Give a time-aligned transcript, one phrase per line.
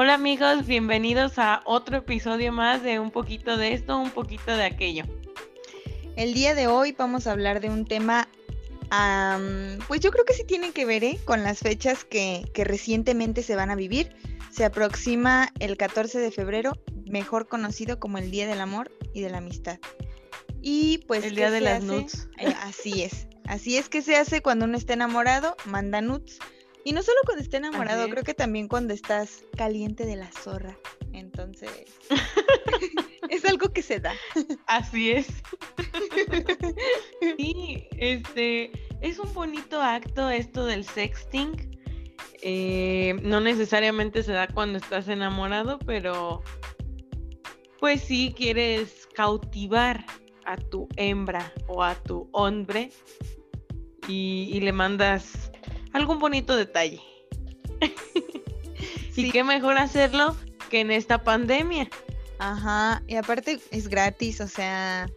[0.00, 4.62] Hola amigos, bienvenidos a otro episodio más de un poquito de esto, un poquito de
[4.62, 5.02] aquello.
[6.14, 8.28] El día de hoy vamos a hablar de un tema,
[9.88, 11.18] pues yo creo que sí tiene que ver ¿eh?
[11.24, 14.14] con las fechas que, recientemente se van a vivir.
[14.52, 16.74] Se aproxima el 14 de febrero,
[17.10, 19.80] mejor conocido como el Día del Amor y de la Amistad.
[20.62, 21.24] Y pues...
[21.24, 22.28] El Día de las Nuts.
[22.38, 23.26] Eh, así es.
[23.46, 26.38] Así es que se hace cuando uno está enamorado, manda nuts
[26.84, 30.78] y no solo cuando esté enamorado, creo que también cuando estás caliente de la zorra.
[31.12, 31.70] Entonces,
[33.30, 34.14] es algo que se da.
[34.66, 35.28] Así es.
[37.38, 41.78] y este, es un bonito acto esto del sexting.
[42.40, 46.42] Eh, no necesariamente se da cuando estás enamorado, pero
[47.80, 50.04] pues sí quieres cautivar
[50.44, 52.90] a tu hembra o a tu hombre
[54.06, 55.47] y le mandas
[55.92, 57.00] algún bonito detalle.
[59.16, 60.36] y qué mejor hacerlo
[60.70, 61.88] que en esta pandemia.
[62.38, 65.10] Ajá, y aparte es gratis, o sea,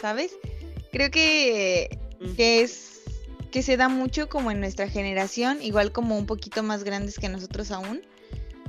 [0.00, 0.32] ¿sabes?
[0.92, 1.98] Creo que,
[2.36, 3.02] que es
[3.50, 7.28] que se da mucho como en nuestra generación, igual como un poquito más grandes que
[7.28, 8.02] nosotros aún,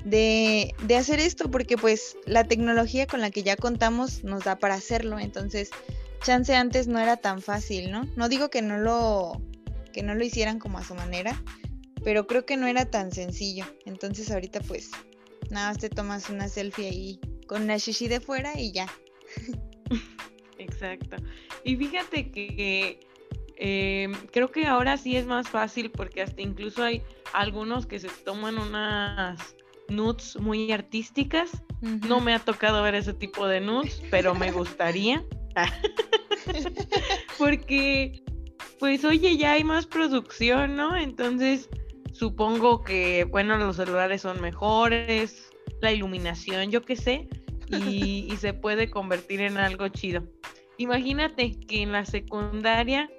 [0.03, 4.58] de, de hacer esto, porque pues la tecnología con la que ya contamos nos da
[4.58, 5.69] para hacerlo, entonces
[6.23, 8.08] chance antes no era tan fácil, ¿no?
[8.16, 9.41] No digo que no lo
[9.91, 11.41] que no lo hicieran como a su manera,
[12.03, 13.65] pero creo que no era tan sencillo.
[13.85, 14.91] Entonces ahorita pues
[15.49, 18.87] nada más te tomas una selfie ahí con la shishi de fuera y ya.
[20.57, 21.17] Exacto.
[21.63, 22.99] Y fíjate que
[23.57, 27.01] em, creo que ahora sí es más fácil porque hasta incluso hay
[27.33, 29.55] algunos que se toman unas
[29.89, 31.63] nudes muy artísticas.
[31.81, 35.25] No me ha tocado ver ese tipo de nudes, pero me gustaría.
[37.37, 38.23] porque
[38.80, 40.95] pues oye, ya hay más producción, ¿no?
[40.95, 41.69] Entonces,
[42.13, 47.30] supongo que, bueno, los celulares son mejores, la iluminación, yo qué sé,
[47.70, 50.23] y, se puede convertir en algo chido.
[50.77, 53.09] Imagínate que en la secundaria,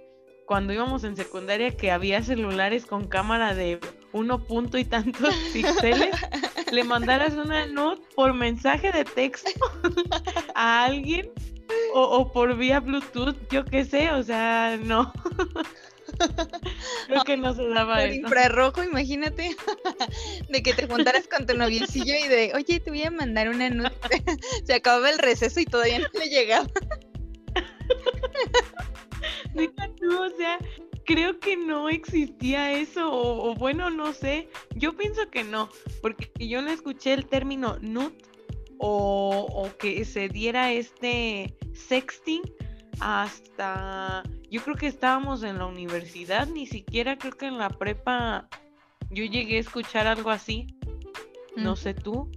[0.47, 3.79] cuando íbamos en secundaria, que había celulares con cámara de
[4.13, 6.17] uno punto y tantos píxeles,
[6.73, 9.51] le mandaras una note por mensaje de texto
[10.55, 11.31] a alguien
[11.95, 15.13] o, por vía Bluetooth, yo qué sé, o sea, no.
[17.07, 19.57] Creo que no se daba por infrarrojo, imagínate,
[20.49, 23.71] de que te juntaras con tu noviecillo y de, oye, te voy a mandar una
[23.71, 24.09] nota.
[24.65, 26.67] se acababa el receso y todavía no le llegaba.
[29.99, 30.59] tú, o sea,
[31.05, 35.69] creo que no existía eso, o, o, bueno, no sé, yo pienso que no,
[36.03, 38.30] porque yo no escuché el término nut
[38.83, 42.43] o, que se diera este sexting
[43.01, 48.49] hasta yo creo que estábamos en la universidad, ni siquiera creo que en la prepa
[49.11, 50.67] yo llegué a escuchar algo así.
[51.57, 51.77] No mm.
[51.77, 52.31] sé tú.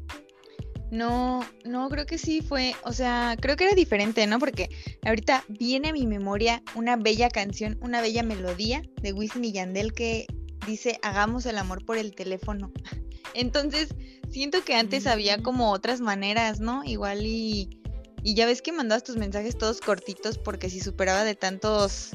[0.91, 4.37] No, no, creo que sí fue, o sea, creo que era diferente, ¿no?
[4.37, 4.69] Porque
[5.03, 9.93] ahorita viene a mi memoria una bella canción, una bella melodía de Wisin y Yandel
[9.93, 10.27] que
[10.67, 12.71] dice, hagamos el amor por el teléfono.
[13.33, 13.95] Entonces,
[14.33, 16.83] siento que antes había como otras maneras, ¿no?
[16.83, 17.79] Igual y,
[18.23, 22.09] y ya ves que mandabas tus mensajes todos cortitos porque si superaba de tantos...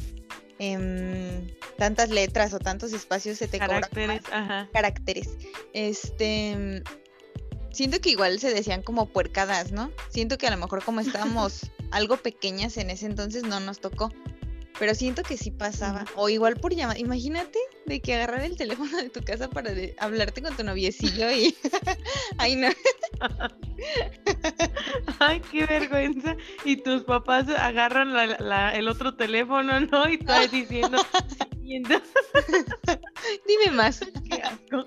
[0.61, 1.47] Em,
[1.77, 4.69] tantas letras o tantos espacios se te caracteres, ajá.
[4.73, 5.29] caracteres.
[5.73, 6.83] Este
[7.71, 9.93] siento que igual se decían como puercadas, ¿no?
[10.11, 14.13] Siento que a lo mejor como estábamos algo pequeñas en ese entonces no nos tocó.
[14.79, 16.05] Pero siento que sí pasaba.
[16.15, 16.99] O igual por llamar.
[16.99, 21.55] Imagínate de que agarrar el teléfono de tu casa para hablarte con tu noviecillo y.
[22.39, 22.69] Ay, no.
[25.19, 26.37] Ay, qué vergüenza.
[26.65, 28.15] Y tus papás agarran
[28.75, 30.09] el otro teléfono, ¿no?
[30.09, 30.99] Y estás diciendo.
[31.63, 31.97] Dime
[33.73, 34.01] más.
[34.31, 34.87] Qué asco.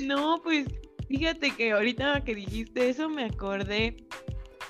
[0.00, 0.66] no, pues
[1.08, 3.96] fíjate que ahorita que dijiste eso me acordé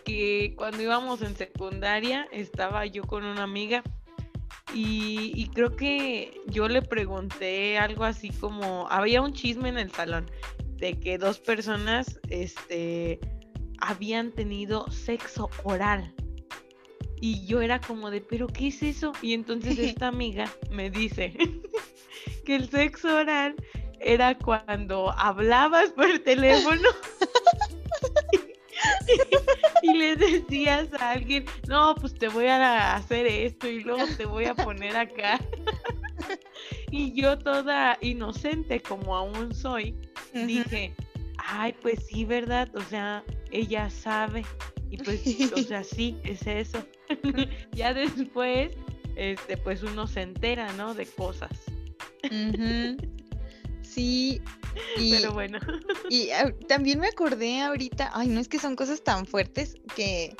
[0.04, 3.82] que cuando íbamos en secundaria estaba yo con una amiga
[4.72, 10.28] y, creo que yo le pregunté algo así como, había un chisme en el salón
[10.76, 13.20] de que dos personas este,
[13.78, 16.12] habían tenido sexo oral.
[17.20, 19.12] Y yo era como de, pero ¿qué es eso?
[19.22, 21.34] Y entonces esta amiga me dice
[22.44, 23.54] que el sexo oral
[24.00, 26.88] era cuando hablabas por teléfono
[29.94, 34.44] le decías a alguien, no, pues te voy a hacer esto y luego te voy
[34.44, 35.40] a poner acá.
[36.90, 39.96] y yo toda inocente como aún soy,
[40.32, 40.94] dije,
[41.38, 42.74] ay, pues sí, ¿verdad?
[42.74, 44.44] O sea, ella sabe.
[44.90, 46.84] Y pues, o sea, sí, es eso.
[47.72, 48.76] ya después,
[49.16, 50.94] este, pues uno se entera, ¿no?
[50.94, 51.50] De cosas.
[53.82, 54.40] Sí,
[54.96, 55.58] Pero bueno.
[56.10, 60.36] Y ah, también me acordé ahorita, ay, no es que son cosas tan fuertes que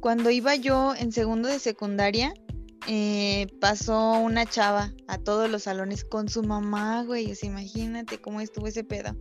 [0.00, 2.34] cuando iba yo en segundo de secundaria,
[2.88, 7.30] eh, pasó una chava a todos los salones con su mamá, güey.
[7.30, 9.16] O sea, imagínate cómo estuvo ese pedo.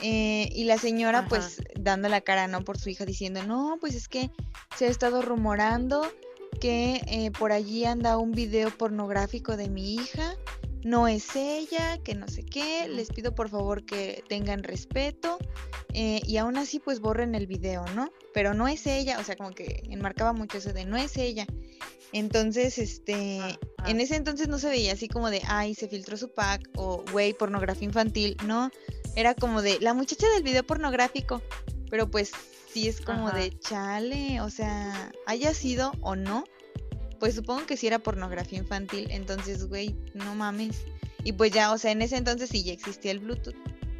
[0.00, 2.64] Eh, y la señora, pues, dando la cara, ¿no?
[2.64, 4.30] Por su hija, diciendo, no, pues es que
[4.76, 6.06] se ha estado rumorando
[6.60, 10.34] que eh, por allí anda un video pornográfico de mi hija.
[10.88, 12.88] No es ella, que no sé qué.
[12.88, 15.36] Les pido por favor que tengan respeto.
[15.92, 18.10] y aún así, pues borren el video, ¿no?
[18.32, 21.46] Pero no es ella, o sea, como que enmarcaba mucho eso de no es ella.
[22.12, 23.38] Entonces, este,
[23.86, 27.04] en ese entonces no se veía así como de, ay, se filtró su pack o,
[27.12, 28.70] güey, pornografía infantil, no,
[29.14, 31.42] era como de, la muchacha del video pornográfico,
[31.90, 32.32] pero pues
[32.72, 36.44] sí es como de, chale, o sea, haya sido o no,
[37.18, 40.84] pues supongo que sí era pornografía infantil, entonces, güey, no mames.
[41.24, 43.56] Y pues ya, o sea, en ese entonces sí ya existía el Bluetooth.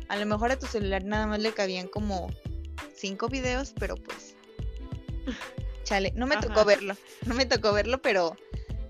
[0.08, 2.30] A lo mejor a tu celular nada más le cabían como
[2.94, 4.36] cinco videos, pero pues
[5.84, 8.36] Chale, no me tocó verlo, no me tocó verlo, pero,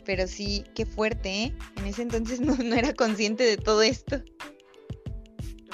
[0.04, 1.54] pero sí, qué fuerte, ¿eh?
[1.76, 4.20] En ese entonces no, era consciente de todo esto.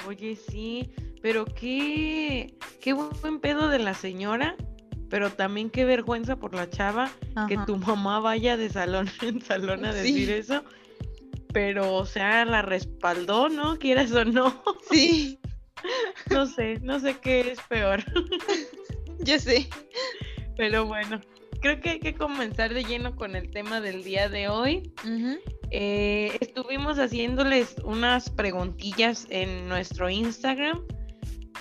[0.07, 0.91] Oye, sí,
[1.23, 4.55] pero qué, qué buen pedo de la señora,
[5.09, 7.11] pero también qué vergüenza por la chava
[7.47, 10.63] que tu mamá vaya de salón en salón a decir eso.
[11.53, 13.77] Pero, o sea, la respaldó, ¿no?
[13.77, 14.63] Quieras o no.
[14.91, 15.39] Sí.
[16.31, 18.03] No sé, no sé qué es peor.
[19.19, 19.67] Yo sé.
[20.57, 21.21] Pero bueno,
[21.61, 24.93] creo que hay que comenzar de lleno con el tema del día de hoy.
[25.71, 30.81] Eh, estuvimos haciéndoles unas preguntillas en nuestro Instagram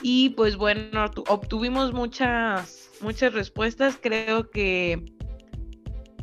[0.03, 3.97] y pues bueno, obtuvimos muchas, muchas respuestas.
[4.01, 5.05] Creo que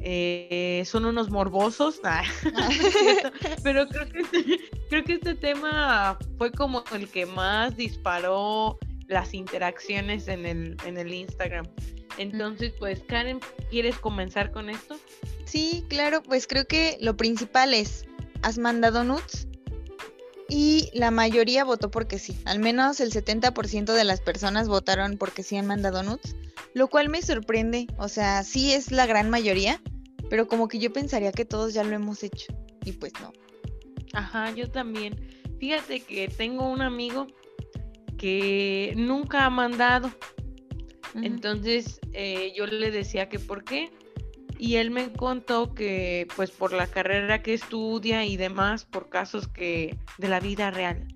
[0.01, 2.23] eh, son unos morbosos, ah,
[3.63, 9.33] pero creo que, este, creo que este tema fue como el que más disparó las
[9.33, 11.67] interacciones en el, en el Instagram.
[12.17, 13.39] Entonces, pues Karen,
[13.69, 14.97] ¿quieres comenzar con esto?
[15.45, 18.05] Sí, claro, pues creo que lo principal es,
[18.41, 19.47] ¿has mandado nudes?
[20.49, 25.43] Y la mayoría votó porque sí, al menos el 70% de las personas votaron porque
[25.43, 26.35] sí han mandado nudes,
[26.73, 29.81] lo cual me sorprende, o sea, sí es la gran mayoría,
[30.29, 32.53] pero como que yo pensaría que todos ya lo hemos hecho,
[32.85, 33.31] y pues no.
[34.13, 35.15] Ajá, yo también.
[35.59, 37.27] Fíjate que tengo un amigo
[38.17, 40.11] que nunca ha mandado,
[41.15, 43.89] entonces eh, yo le decía que por qué.
[44.57, 49.47] Y él me contó que pues por la carrera que estudia y demás, por casos
[49.47, 51.07] que de la vida real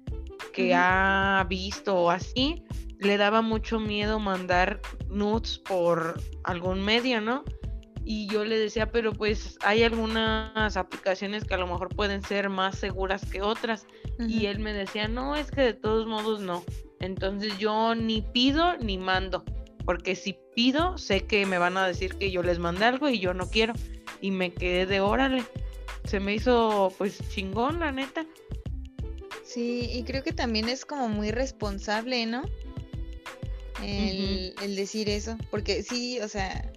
[0.56, 2.64] que ha visto o así,
[3.00, 7.44] le daba mucho miedo mandar nudes por algún medio, ¿no?
[8.04, 12.50] Y yo le decía, pero pues hay algunas aplicaciones que a lo mejor pueden ser
[12.50, 13.88] más seguras que otras.
[14.20, 16.64] Y él me decía, no, es que de todos modos no.
[17.00, 19.44] Entonces yo ni pido ni mando
[19.86, 23.20] porque si pido, sé que me van a decir que yo les mandé algo y
[23.20, 23.74] yo no quiero.
[24.20, 25.44] Y me quedé de órale.
[26.06, 28.26] Se me hizo pues chingón, la neta.
[29.44, 32.44] Sí, y creo que también es como muy responsable, ¿no?
[33.84, 35.38] El, el decir eso.
[35.52, 36.72] Porque sí, o sea,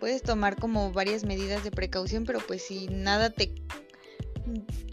[0.00, 3.54] puedes tomar como varias medidas de precaución, pero pues si nada te...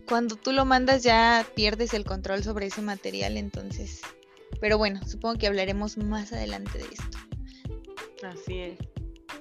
[0.08, 4.02] Cuando tú lo mandas ya pierdes el control sobre ese material, entonces...
[4.62, 7.18] Pero bueno, supongo que hablaremos más adelante de esto.
[8.24, 8.80] Así es.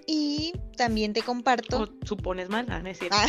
[0.07, 1.83] Y también te comparto.
[1.83, 2.83] ¿O supones mal, ah,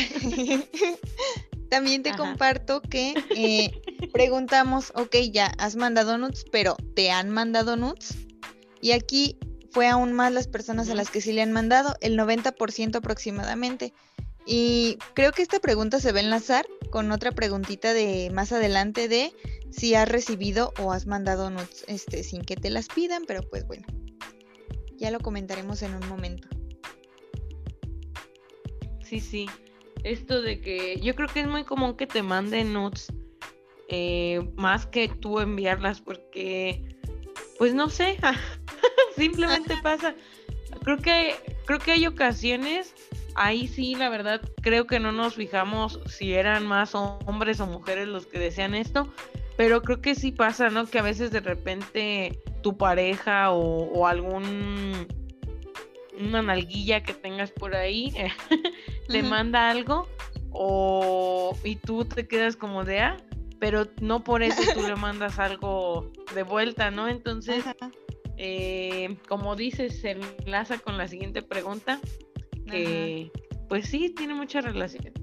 [1.70, 3.82] también te comparto que eh,
[4.14, 8.27] preguntamos, ok, ya has mandado nudes, pero ¿te han mandado nudes?
[8.82, 9.38] Y aquí
[9.72, 13.94] fue aún más las personas a las que sí le han mandado, el 90% aproximadamente.
[14.46, 19.10] Y creo que esta pregunta se va a enlazar con otra preguntita de más adelante
[19.10, 19.34] de
[19.72, 23.68] si has recibido o has mandado nudes este, sin que te las pidan, pero pues
[23.68, 23.86] bueno,
[24.96, 26.48] ya lo comentaremos en un momento.
[29.04, 29.48] Sí, sí.
[30.04, 33.08] Esto de que yo creo que es muy común que te manden nudes
[33.90, 36.98] eh, más que tú enviarlas porque,
[37.58, 38.18] pues no sé,
[39.18, 40.16] simplemente pasa.
[40.84, 42.94] Creo que, creo que hay ocasiones,
[43.36, 48.08] ahí sí, la verdad, creo que no nos fijamos si eran más hombres o mujeres
[48.08, 49.12] los que desean esto,
[49.58, 50.86] pero creo que sí pasa, ¿no?
[50.86, 55.08] Que a veces de repente tu pareja o, algún
[56.20, 58.12] una nalguilla que tengas por ahí
[59.08, 60.08] te manda algo
[60.52, 63.18] o y tú te quedas como de ah
[63.60, 67.64] pero no por eso tú le mandas algo de vuelta no entonces
[68.38, 72.00] eh, como dices se enlaza con la siguiente pregunta
[72.70, 73.32] que
[73.70, 75.14] pues sí tiene mucha relación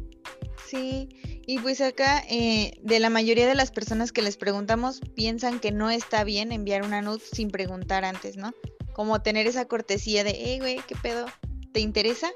[0.67, 1.09] sí
[1.47, 5.73] Y pues acá, eh, de la mayoría de las personas que les preguntamos, piensan que
[5.73, 8.55] no está bien enviar una nude sin preguntar antes, ¿no?
[8.95, 11.27] Como tener esa cortesía de, hey, güey, ¿qué pedo?
[11.73, 12.31] ¿Te interesa?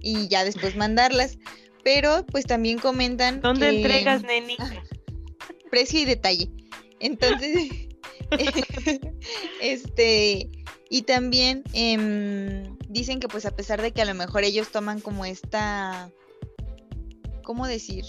[0.00, 1.38] Y ya después mandarlas.
[1.84, 3.40] Pero pues también comentan.
[3.40, 4.56] ¿Dónde entregas, neni?
[5.70, 6.50] precio y detalle.
[6.98, 7.70] Entonces,
[9.60, 10.48] este,
[10.90, 15.00] y también em, dicen que pues a pesar de que a lo mejor ellos toman
[15.00, 16.10] como esta,
[17.42, 18.04] ¿cómo decir?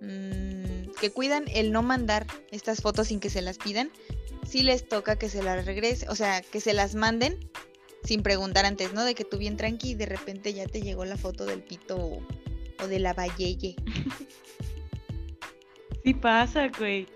[0.00, 3.90] Mm, que cuidan el no mandar estas fotos sin que se las pidan,
[4.46, 7.38] sí les toca que se las regrese, o sea, que se las manden
[8.04, 9.04] sin preguntar antes, ¿no?
[9.04, 12.20] De que tú bien tranqui y de repente ya te llegó la foto del pito
[12.78, 13.76] o, de la valleye.
[16.04, 17.06] Sí pasa, güey.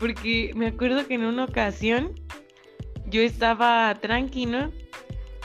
[0.00, 2.14] Porque me acuerdo que en una ocasión
[3.06, 4.72] yo estaba tranquilo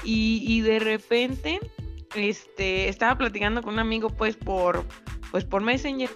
[0.03, 1.59] y, y de repente
[2.15, 4.85] este, estaba platicando con un amigo pues por,
[5.31, 6.09] pues por Messenger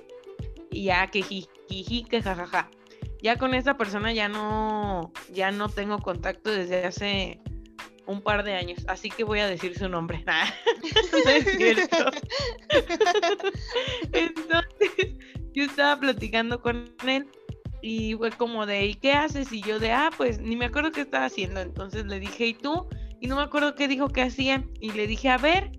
[0.71, 2.69] y ya que jiji, que jajaja.
[3.21, 7.41] Ya con esa persona ya no, ya no tengo contacto desde hace
[8.05, 10.23] un par de años, así que voy a decir su nombre.
[11.25, 12.11] no es cierto.
[14.13, 15.17] Entonces,
[15.53, 17.27] yo estaba platicando con él
[17.81, 19.51] y fue como de, ¿y qué haces?
[19.51, 21.61] Y yo de, ah, pues ni me acuerdo qué estaba haciendo.
[21.61, 22.87] Entonces le dije, ¿y tú?
[23.21, 24.63] Y no me acuerdo qué dijo que hacía.
[24.79, 25.71] Y le dije, a ver,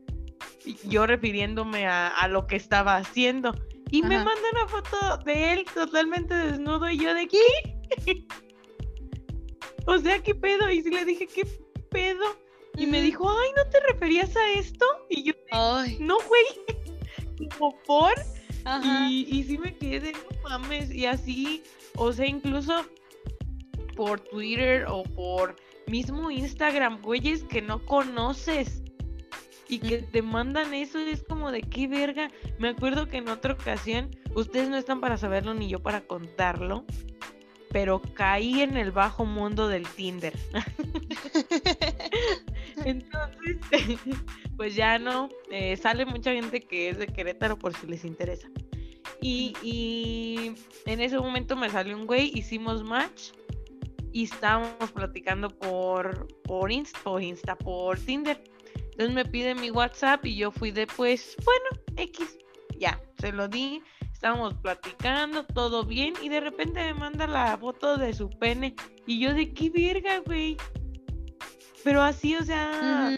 [0.85, 3.54] yo refiriéndome a, lo que estaba haciendo.
[3.90, 7.38] Y me manda una foto de él totalmente desnudo y yo de qué.
[9.87, 10.71] o sea, ¿qué pedo?
[10.71, 11.45] Y sí le dije, ¿qué
[11.90, 12.25] pedo?
[12.76, 14.87] Y me dijo, ay, ¿no te referías a esto?
[15.09, 15.33] Y yo,
[15.99, 17.49] no, güey.
[17.59, 18.14] Como por.
[19.09, 20.90] Y, y sí me quedé, no mames.
[20.90, 21.62] Y así
[21.97, 22.85] o sea, incluso
[23.97, 28.83] por Twitter o por mismo Instagram, güeyes que no conoces
[29.69, 32.31] y que te mandan eso, es como de qué verga.
[32.59, 36.85] Me acuerdo que en otra ocasión, ustedes no están para saberlo ni yo para contarlo,
[37.71, 40.37] pero caí en el bajo mundo del Tinder.
[42.84, 43.58] Entonces,
[44.56, 48.49] pues ya no, eh, sale mucha gente que es de Querétaro por si les interesa.
[49.22, 50.54] Y,
[50.87, 53.32] en ese momento me salió un güey, hicimos match
[54.12, 58.42] y estábamos platicando por, por Insta, por Insta, por Tinder.
[58.92, 62.38] Entonces me pide mi WhatsApp y yo fui de pues, bueno, X,
[62.78, 63.82] ya, se lo di,
[64.12, 68.75] estábamos platicando, todo bien, y de repente me manda la foto de su pene.
[69.06, 70.56] Y yo de qué verga, güey.
[71.84, 73.16] Pero así, o sea,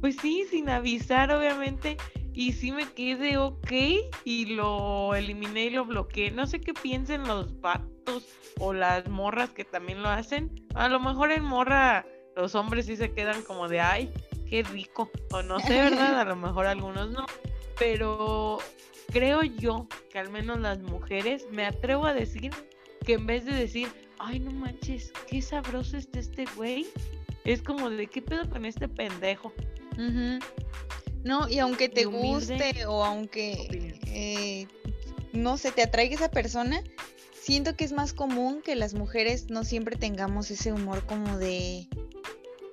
[0.00, 1.96] pues sí, sin avisar, obviamente
[2.34, 3.72] y sí me quedé ok
[4.24, 6.32] y lo eliminé y lo bloqueé.
[6.32, 8.26] No sé qué piensen los vatos
[8.58, 10.66] o las morras que también lo hacen.
[10.74, 12.04] A lo mejor en morra
[12.36, 14.12] los hombres sí se quedan como de ay,
[14.50, 15.10] qué rico.
[15.30, 16.18] O no sé, ¿verdad?
[16.20, 17.24] A lo mejor algunos no.
[17.78, 18.58] Pero
[19.12, 22.50] creo yo que al menos las mujeres me atrevo a decir
[23.06, 26.86] que en vez de decir, ay, no manches, qué sabroso está este güey,
[27.44, 29.52] es como de qué pedo con este pendejo.
[31.24, 34.66] No, y aunque te guste o aunque, eh,
[35.32, 36.82] no sé, te atraiga esa persona,
[37.40, 41.88] siento que es más común que las mujeres no siempre tengamos ese humor como de,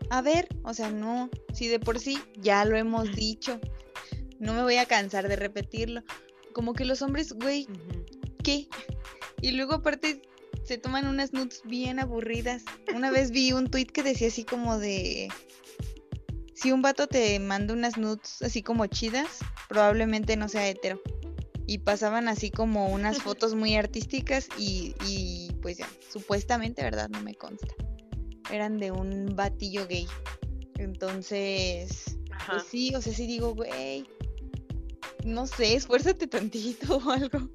[0.09, 3.59] a ver, o sea, no, si de por sí ya lo hemos dicho,
[4.39, 6.03] no me voy a cansar de repetirlo.
[6.53, 7.67] Como que los hombres, güey,
[8.43, 8.67] ¿qué?
[9.41, 10.21] Y luego aparte
[10.71, 12.63] se toman unas nudes bien aburridas.
[12.95, 15.27] Una vez vi un tweet que decía así como de
[16.53, 21.01] si un vato te manda unas nudes así como chidas, probablemente no sea hetero.
[21.67, 27.09] Y pasaban así como unas fotos muy artísticas y, y pues ya, supuestamente, ¿verdad?
[27.09, 27.75] No me consta.
[28.49, 30.07] Eran de un batillo gay.
[30.77, 34.05] Entonces, pues sí, o sea, sí digo, güey,
[35.25, 37.49] no sé, esfuérzate tantito o algo.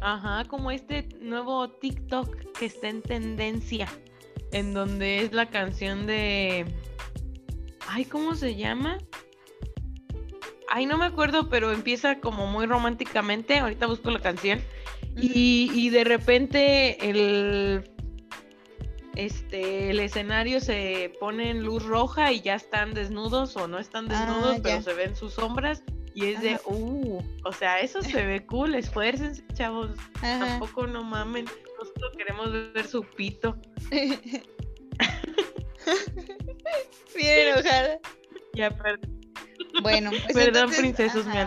[0.00, 3.88] Ajá, como este nuevo TikTok que está en tendencia,
[4.52, 6.66] en donde es la canción de
[7.88, 8.98] Ay, ¿cómo se llama?
[10.68, 13.58] Ay, no me acuerdo, pero empieza como muy románticamente.
[13.58, 14.60] Ahorita busco la canción.
[15.16, 17.90] y, de repente el,
[19.14, 24.06] este, el escenario se pone en luz roja y ya están desnudos o no están
[24.10, 25.82] ah, desnudos, pero se ven sus sombras.
[26.16, 29.90] Y es de, uh, o sea, eso se ve cool, esfuércense, chavos.
[30.18, 31.44] Tampoco no mamen,
[31.78, 33.54] nosotros queremos ver su pito.
[37.14, 38.00] Bien enojada.
[38.54, 39.20] Ya, perdón.
[39.82, 41.46] Bueno, pues perdón, princesos, me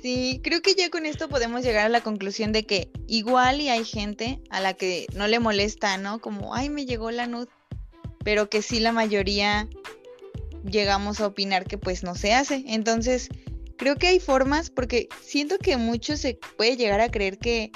[0.00, 3.70] Sí, creo que ya con esto podemos llegar a la conclusión de que igual y
[3.70, 6.20] hay gente a la que no le molesta, ¿no?
[6.20, 7.48] Como, ay, me llegó la nud,
[8.22, 9.68] pero que sí la mayoría
[10.64, 12.64] llegamos a opinar que pues no se hace.
[12.66, 13.28] Entonces,
[13.76, 17.72] creo que hay formas, porque siento que mucho se puede llegar a creer que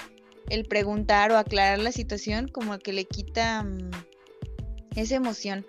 [0.50, 3.90] el preguntar o aclarar la situación como que le quita mm,
[4.96, 5.66] esa emoción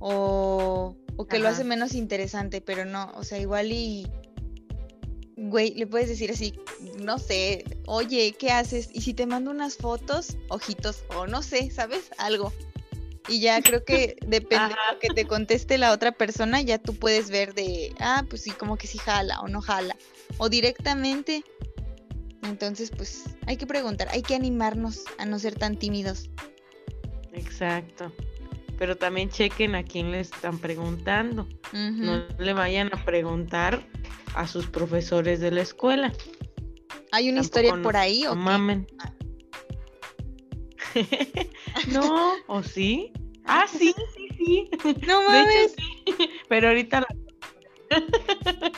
[0.00, 4.06] o, o que lo hace menos interesante, pero no, o sea, igual y,
[5.36, 6.54] güey, le puedes decir así,
[7.00, 8.88] no sé, oye, ¿qué haces?
[8.92, 12.10] Y si te mando unas fotos, ojitos, o no sé, ¿sabes?
[12.18, 12.52] Algo.
[13.28, 16.94] Y ya creo que depende de lo que te conteste la otra persona, ya tú
[16.94, 19.96] puedes ver de, ah, pues sí, como que sí jala o no jala.
[20.38, 21.44] O directamente.
[22.42, 26.30] Entonces, pues hay que preguntar, hay que animarnos a no ser tan tímidos.
[27.32, 28.12] Exacto.
[28.78, 31.48] Pero también chequen a quién le están preguntando.
[31.72, 33.82] No le vayan a preguntar
[34.34, 36.12] a sus profesores de la escuela.
[37.10, 38.86] ¿Hay una historia por ahí o mamen.
[41.92, 43.12] no, ¿o sí?
[43.44, 44.70] Ah, sí, sí, sí.
[45.06, 45.74] No mames.
[46.48, 47.06] Pero ahorita la...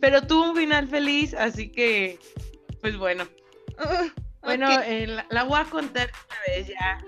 [0.00, 2.18] Pero tuvo un final feliz, así que,
[2.80, 3.24] pues bueno.
[3.78, 4.08] Uh,
[4.42, 7.04] bueno, eh, la, voy a contar una vez ya.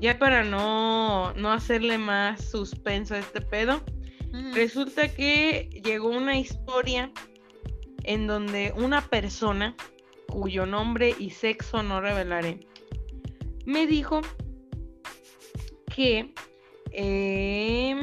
[0.00, 3.82] Ya para no, no hacerle más suspenso a este pedo.
[4.54, 7.10] Resulta que llegó una historia
[8.04, 9.76] en donde una persona,
[10.26, 12.60] cuyo nombre y sexo no revelaré,
[13.64, 14.20] me dijo
[15.94, 16.34] que,
[16.90, 17.94] eh,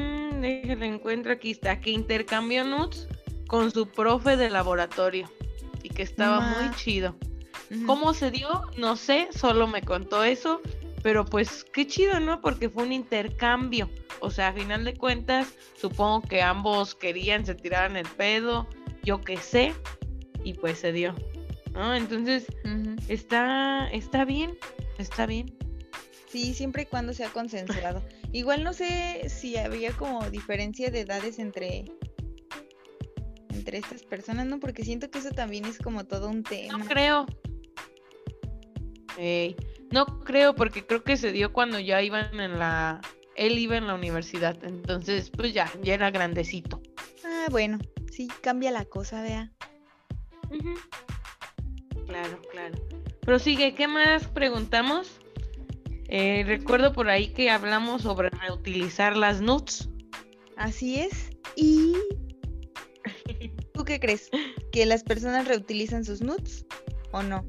[0.42, 3.08] déjale encuentro aquí está, que intercambió nudes
[3.48, 5.30] con su profe de laboratorio
[5.84, 7.16] y que estaba muy chido.
[7.86, 8.64] ¿Cómo se dio?
[8.78, 10.62] No sé, solo me contó eso,
[11.04, 12.42] pero pues qué chido, ¿no?
[12.42, 13.90] Porque fue un intercambio.
[14.22, 18.68] O sea, a final de cuentas, supongo que ambos querían, se tiraran el pedo,
[19.04, 19.74] yo qué sé,
[20.44, 21.16] y pues se dio.
[21.74, 21.96] ¿No?
[21.96, 22.48] Entonces,
[23.08, 24.58] está, está bien,
[24.98, 25.56] está bien.
[26.28, 28.04] Sí, siempre y cuando sea consensuado.
[28.32, 31.86] Igual no sé si había como diferencia de edades entre
[33.60, 34.60] entre estas personas, ¿no?
[34.60, 36.78] Porque siento que eso también es como todo un tema.
[36.78, 37.26] No creo.
[39.92, 43.02] no creo, porque creo que se dio cuando ya iban en la.
[43.36, 46.82] Él iba en la universidad, entonces, pues ya, ya era grandecito.
[47.24, 47.80] Ah, bueno,
[48.12, 49.52] sí, cambia la cosa, vea.
[52.10, 52.76] Claro, claro.
[53.22, 55.20] Pero sigue, ¿qué más preguntamos?
[56.08, 59.90] Eh, recuerdo por ahí que hablamos sobre reutilizar las nuts.
[60.58, 61.30] Así es.
[61.56, 61.94] Y
[63.74, 64.32] ¿tú qué crees?
[64.72, 66.66] ¿Que las personas reutilizan sus nuts
[67.12, 67.46] o no?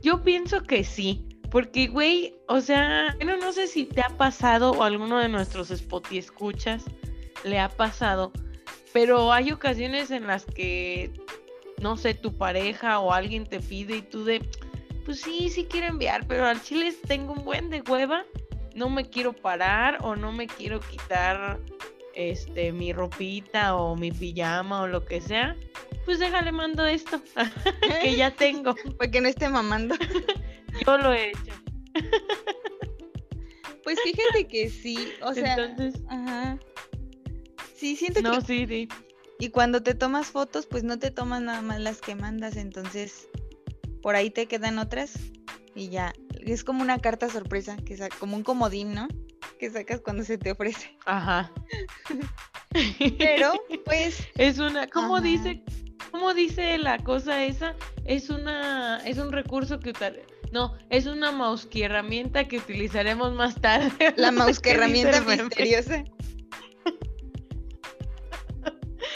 [0.00, 1.26] Yo pienso que sí.
[1.50, 5.72] Porque, güey, o sea, bueno, no sé si te ha pasado o alguno de nuestros
[5.72, 6.84] Spotify escuchas
[7.44, 8.32] le ha pasado,
[8.92, 11.12] pero hay ocasiones en las que,
[11.80, 14.40] no sé, tu pareja o alguien te pide y tú de,
[15.04, 18.24] pues sí, sí quiero enviar, pero al chile tengo un buen de hueva,
[18.74, 21.60] no me quiero parar o no me quiero quitar
[22.14, 25.56] este mi ropita o mi pijama o lo que sea,
[26.04, 27.20] pues déjale mando esto
[28.02, 28.74] que ya tengo.
[28.98, 29.94] Para que no esté mamando.
[30.86, 31.52] Yo lo he hecho.
[33.84, 36.58] Pues fíjate que sí, o sea, Entonces, ajá.
[37.74, 38.88] Sí, siento que No, sí, sí.
[39.42, 43.26] Y cuando te tomas fotos, pues no te tomas nada más las que mandas, entonces
[44.00, 45.18] por ahí te quedan otras
[45.74, 46.12] y ya.
[46.46, 49.08] Es como una carta sorpresa, que es como un comodín, ¿no?
[49.58, 50.96] Que sacas cuando se te ofrece.
[51.06, 51.50] Ajá.
[53.18, 54.28] Pero, pues.
[54.36, 54.86] Es una.
[54.86, 55.64] ¿Cómo dice?
[56.12, 57.74] ¿Cómo dice la cosa esa?
[58.04, 58.98] Es una.
[58.98, 59.92] Es un recurso que
[60.52, 64.14] no, es una mouse herramienta que utilizaremos más tarde.
[64.16, 66.04] La mouse herramienta misteriosa.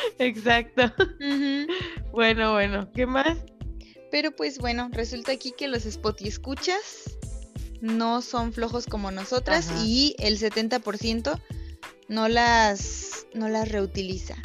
[0.18, 0.92] Exacto.
[2.12, 3.38] Bueno, bueno, ¿qué más?
[4.10, 7.16] Pero pues bueno, resulta aquí que los Spotify escuchas
[7.80, 11.40] no son flojos como nosotras y el 70%
[12.08, 14.36] no las, no las reutiliza.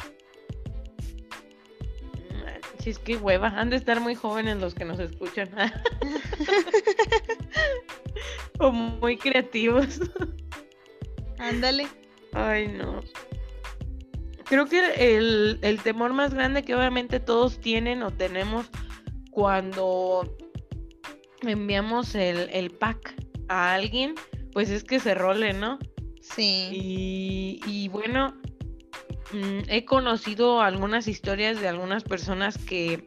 [2.80, 5.48] Si es que hueva, han de estar muy jóvenes los que nos escuchan.
[8.58, 10.00] o muy creativos.
[11.38, 11.86] Ándale.
[12.32, 13.02] Ay, no.
[14.52, 18.66] Creo que el, el temor más grande que obviamente todos tienen o tenemos
[19.30, 20.36] cuando
[21.40, 23.14] enviamos el, pack
[23.48, 24.14] a alguien,
[24.52, 25.78] pues es que se role, ¿no?
[26.20, 26.68] Sí.
[27.64, 28.34] Y, bueno,
[29.32, 33.06] mm, he conocido algunas historias de algunas personas que,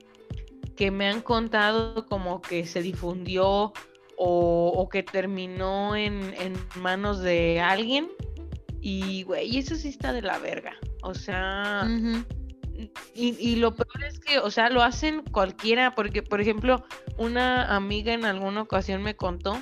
[0.75, 3.71] que me han contado como que se difundió
[4.17, 6.34] o, que terminó en,
[6.77, 8.10] manos de alguien.
[8.88, 10.76] Y, güey, eso sí está de la verga.
[11.02, 11.89] O sea,
[13.15, 16.86] y, lo peor es que, o sea, lo hacen cualquiera, porque, por ejemplo,
[17.17, 19.58] una amiga en alguna ocasión me contó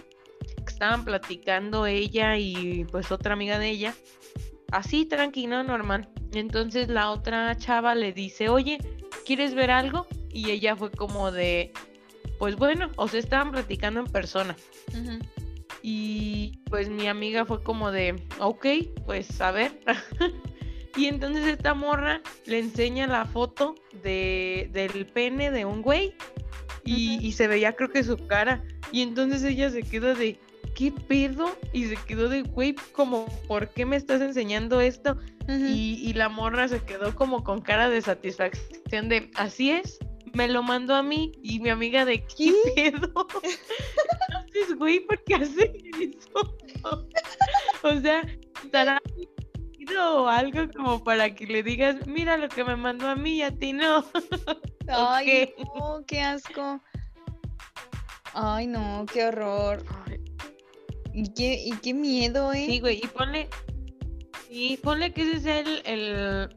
[0.57, 3.95] que estaban platicando ella y pues otra amiga de ella,
[4.73, 8.77] así tranquilo, normal, Entonces la otra chava le dice, oye,
[9.25, 10.05] ¿quieres ver algo?
[10.33, 11.71] Y ella fue como de,
[12.39, 14.57] pues bueno, o sea, estaban platicando en persona.
[15.85, 18.65] Y pues mi amiga fue como de, ok,
[19.05, 19.77] pues a ver.
[20.95, 26.15] y entonces esta morra le enseña la foto de, del pene de un güey
[26.85, 28.63] y, se veía creo que su cara.
[28.93, 30.39] Y entonces ella se quedó de,
[30.73, 31.51] ¿qué pedo?
[31.73, 35.17] Y se quedó de, güey, como, ¿por qué me estás enseñando esto?
[35.49, 39.99] y, y, la morra se quedó como con cara de satisfacción de, así es,
[40.33, 43.27] me lo mandó a mí y mi amiga de, ¿qué, pedo?
[44.77, 46.57] Güey, ¿por qué hace eso?
[47.83, 48.25] o sea,
[48.63, 49.01] estará
[49.99, 53.41] o algo como para que le digas, mira lo que me mandó a mí y
[53.41, 54.05] a ti no.
[54.87, 56.81] Ay, no, qué asco.
[58.33, 59.83] Ay, no, qué horror.
[61.13, 62.65] Y qué, y qué miedo, ¿eh?
[62.65, 63.47] Sí, güey, y ponle,
[64.49, 66.49] y ponle que ese es el, el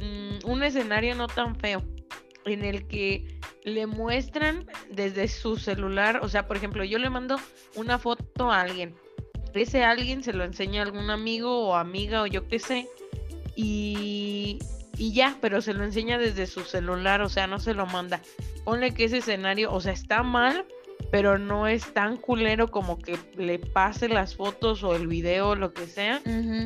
[0.00, 1.82] mm, un escenario no tan feo,
[2.44, 3.33] en el que
[3.64, 7.40] le muestran desde su celular, o sea, por ejemplo, yo le mando
[7.74, 8.94] una foto a alguien,
[9.54, 12.88] ese alguien se lo enseña a algún amigo o amiga o yo qué sé,
[13.56, 14.58] y,
[14.98, 18.20] y ya, pero se lo enseña desde su celular, o sea, no se lo manda.
[18.64, 20.66] Ponle que ese escenario, o sea, está mal,
[21.10, 25.54] pero no es tan culero como que le pase las fotos o el video o
[25.54, 26.20] lo que sea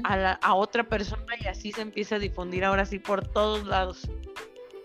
[0.04, 3.66] a, la, a otra persona y así se empieza a difundir ahora sí por todos
[3.66, 4.08] lados.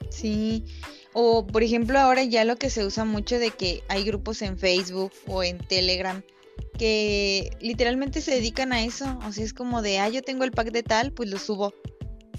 [0.10, 0.66] Sí,
[1.14, 4.58] o por ejemplo ahora ya lo que se usa mucho de que hay grupos en
[4.58, 6.22] Facebook o en Telegram
[6.78, 10.52] que literalmente se dedican a eso, o sea, es como de, ah, yo tengo el
[10.52, 11.74] pack de tal, pues lo subo.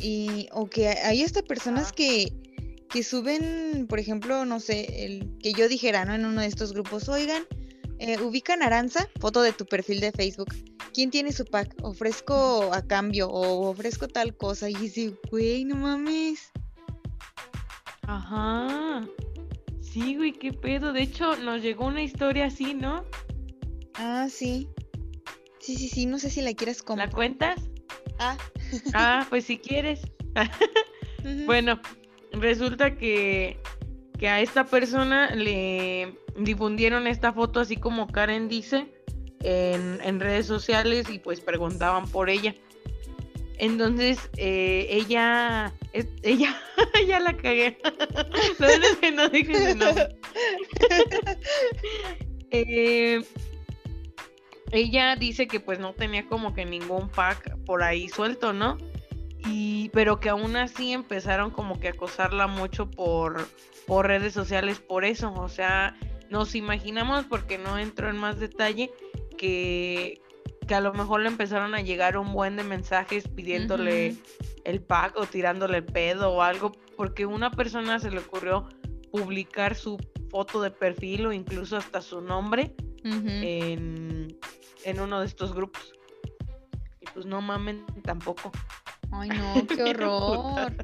[0.00, 2.32] Y, o que hay hasta personas que
[2.94, 6.14] que suben, por ejemplo, no sé, el que yo dijera, ¿no?
[6.14, 7.42] En uno de estos grupos, oigan,
[7.98, 10.54] eh, ubican Aranza, foto de tu perfil de Facebook.
[10.92, 11.74] ¿Quién tiene su pack?
[11.82, 14.70] Ofrezco a cambio o ofrezco tal cosa.
[14.70, 16.52] Y dice, güey, no mames.
[18.06, 19.06] Ajá.
[19.80, 20.92] Sí, güey, qué pedo.
[20.92, 23.04] De hecho, nos llegó una historia así, ¿no?
[23.94, 24.68] Ah, sí.
[25.60, 27.08] Sí, sí, sí, no sé si la quieres contar.
[27.08, 27.60] ¿La cuentas?
[28.18, 28.36] Ah.
[28.92, 30.02] ah, pues si quieres.
[31.46, 31.80] Bueno,
[32.32, 33.58] resulta que,
[34.18, 38.92] que a esta persona le difundieron esta foto así como Karen dice
[39.40, 42.54] en, en redes sociales y pues preguntaban por ella.
[43.58, 46.60] Entonces eh, ella, ella,
[47.06, 47.78] ya la cagué.
[48.58, 49.86] no, que no dije no.
[52.50, 53.24] eh,
[54.72, 58.76] ella dice que pues no tenía como que ningún pack por ahí suelto, ¿no?
[59.46, 63.46] y pero que aún así empezaron como que a acosarla mucho por,
[63.86, 65.96] por redes sociales por eso, o sea,
[66.30, 68.90] nos imaginamos porque no entro en más detalle
[69.36, 70.20] que,
[70.66, 74.16] que a lo mejor le empezaron a llegar un buen de mensajes pidiéndole
[74.64, 78.68] el pack o tirándole el pedo o algo, porque una persona se le ocurrió
[79.12, 79.98] publicar su
[80.30, 82.74] foto de perfil o incluso hasta su nombre
[83.04, 84.36] en,
[84.84, 85.92] en uno de estos grupos.
[87.00, 88.50] Y pues no mamen tampoco.
[89.12, 90.74] Ay, no, qué horror.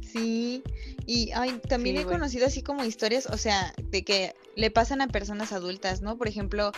[0.00, 0.62] Sí,
[1.08, 5.08] y ay, también he conocido así como historias, o sea, de que le pasan a
[5.08, 6.18] personas adultas, ¿no?
[6.18, 6.70] Por ejemplo,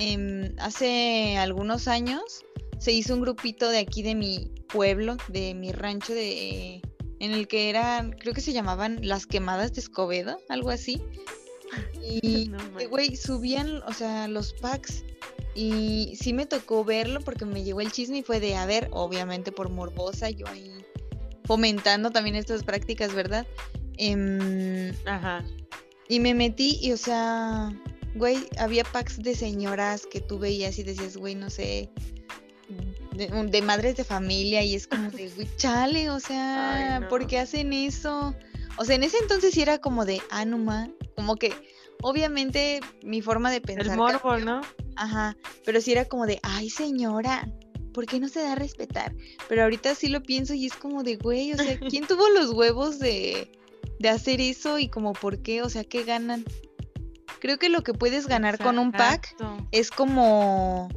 [0.00, 2.44] em, hace algunos años
[2.80, 6.82] se hizo un grupito de aquí de mi pueblo, de mi rancho, de
[7.20, 11.00] en el que eran, creo que se llamaban las quemadas de Escobedo, algo así.
[12.00, 12.50] Y,
[12.88, 15.04] güey, subían, o sea, los packs
[15.54, 18.88] y sí me tocó verlo porque me llegó el chisme y fue de, a ver,
[18.92, 20.72] obviamente por morbosa, yo ahí
[21.48, 23.46] fomentando también estas prácticas, ¿verdad?
[23.96, 25.42] Em, Ajá.
[26.06, 27.72] Y me metí y, o sea,
[28.14, 31.90] güey, había packs de señoras que tú veías y decías, güey, no sé,
[33.14, 37.72] de, madres de familia y es como de, güey, chale, o sea, ¿por qué hacen
[37.72, 38.34] eso?
[38.76, 40.44] O sea, en ese entonces sí era como de, ah,
[41.16, 41.54] como que
[42.02, 43.92] obviamente mi forma de pensar.
[43.92, 44.60] El morbo, ¿no?
[44.96, 45.34] Ajá,
[45.64, 47.48] pero sí era como de, ay señora,
[47.92, 49.14] ¿por qué no se da a respetar?
[49.48, 52.50] Pero ahorita sí lo pienso y es como de, güey, o sea, ¿quién tuvo los
[52.52, 53.50] huevos de,
[53.98, 55.62] de hacer eso y como por qué?
[55.62, 56.44] O sea, ¿qué ganan?
[57.40, 59.36] Creo que lo que puedes ganar con un pack
[59.70, 60.88] es como,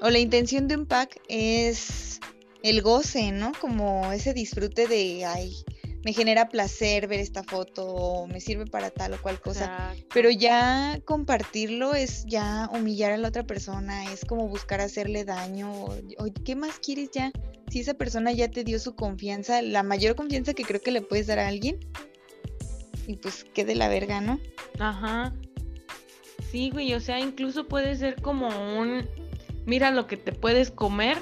[0.00, 2.20] o la intención de un pack es
[2.62, 3.52] el goce, ¿no?
[3.60, 5.64] Como ese disfrute de, ay,
[6.04, 9.94] me genera placer ver esta foto o me sirve para tal o cual cosa.
[10.12, 15.72] Pero ya compartirlo es ya humillar a la otra persona, es como buscar hacerle daño.
[15.72, 15.96] O,
[16.44, 17.32] ¿Qué más quieres ya?
[17.70, 21.00] Si esa persona ya te dio su confianza, la mayor confianza que creo que le
[21.00, 21.80] puedes dar a alguien,
[23.06, 24.38] y pues qué de la verga, ¿no?
[24.78, 25.34] Ajá.
[26.50, 29.08] Sí, güey, o sea, incluso puede ser como un,
[29.64, 31.18] mira lo que te puedes comer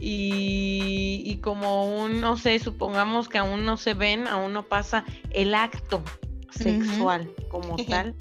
[0.00, 5.54] y, como un, no sé, supongamos que aún no se ven, aún no pasa el
[5.54, 6.02] acto
[6.50, 8.14] sexual como tal.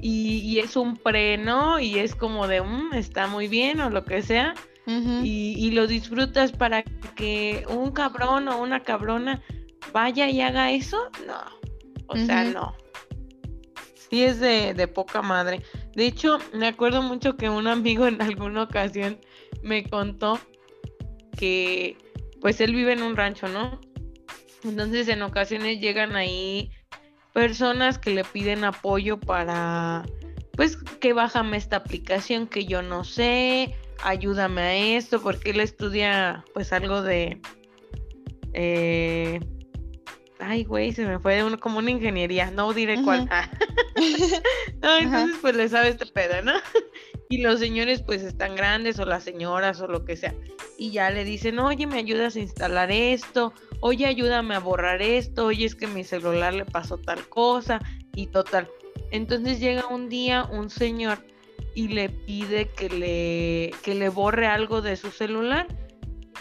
[0.00, 1.80] Y, es un pre, ¿no?
[1.80, 4.54] Y es como de, mm, está muy bien o lo que sea.
[4.86, 6.82] y, lo disfrutas para
[7.14, 9.42] que un cabrón o una cabrona
[9.92, 11.10] vaya y haga eso.
[11.26, 11.40] No,
[12.06, 12.74] o sea, no.
[13.94, 15.62] Sí es de, de poca madre.
[15.94, 19.18] De hecho, me acuerdo mucho que un amigo en alguna ocasión
[19.62, 20.40] me contó
[21.40, 21.96] que
[22.42, 23.80] pues él vive en un rancho, ¿no?
[24.62, 26.70] Entonces en ocasiones llegan ahí
[27.32, 30.04] personas que le piden apoyo para,
[30.52, 36.44] pues que bájame esta aplicación que yo no sé, ayúdame a esto, porque él estudia
[36.52, 37.40] pues algo de...
[38.52, 39.40] Eh,
[40.40, 43.28] ay, güey, se me fue de uno, como una ingeniería, no diré cuál.
[44.82, 46.52] no, entonces pues le sabe este pedo, ¿no?
[47.30, 50.34] Y los señores pues están grandes o las señoras o lo que sea
[50.80, 55.44] y ya le dicen, oye, me ayudas a instalar esto, oye, ayúdame a borrar esto,
[55.44, 57.80] oye, es que mi celular le pasó tal cosa
[58.16, 58.66] y total.
[59.10, 61.18] Entonces llega un día un señor
[61.74, 65.66] y le pide que le, que le borre algo de su celular.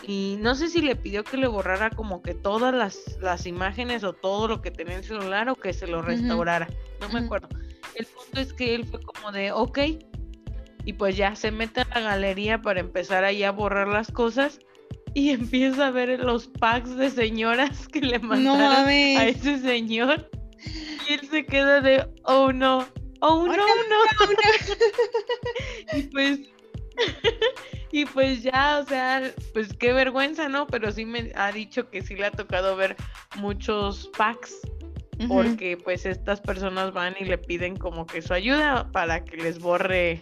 [0.07, 4.05] Y no sé si le pidió que le borrara como que todas las, las imágenes
[4.05, 6.69] o todo lo que tenía en el celular o que se lo restaurara.
[7.01, 7.49] No me acuerdo.
[7.93, 9.79] El punto es que él fue como de, ok,
[10.85, 14.59] y pues ya se mete a la galería para empezar ahí a borrar las cosas
[15.13, 20.29] y empieza a ver los packs de señoras que le mandaron a ese señor.
[21.07, 22.85] Y él se queda de oh no
[23.21, 23.63] oh, oh no no,
[25.97, 26.39] y pues
[27.91, 32.01] y pues ya o sea pues qué vergüenza no pero sí me ha dicho que
[32.01, 32.95] sí le ha tocado ver
[33.37, 34.55] muchos packs
[35.27, 39.59] porque pues estas personas van y le piden como que su ayuda para que les
[39.59, 40.21] borre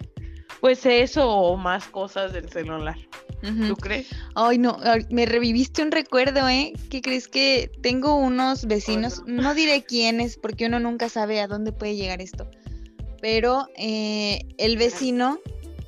[0.59, 2.97] pues eso o más cosas del celular.
[3.41, 4.07] ¿Tú crees?
[4.35, 4.79] Ay, no,
[5.09, 6.73] me reviviste un recuerdo, ¿eh?
[6.89, 9.21] ¿Qué crees que tengo unos vecinos?
[9.27, 12.49] No diré quiénes, porque uno nunca sabe a dónde puede llegar esto.
[13.21, 15.39] Pero eh, el vecino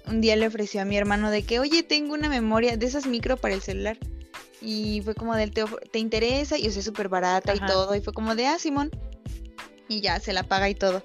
[0.07, 3.07] un día le ofreció a mi hermano de que, oye, tengo una memoria de esas
[3.07, 3.97] micro para el celular.
[4.61, 6.57] Y fue como de, ¿te, te interesa?
[6.57, 7.95] Y o sea, súper barata y todo.
[7.95, 8.91] Y fue como de, ah, Simón.
[9.87, 11.03] Y ya, se la paga y todo.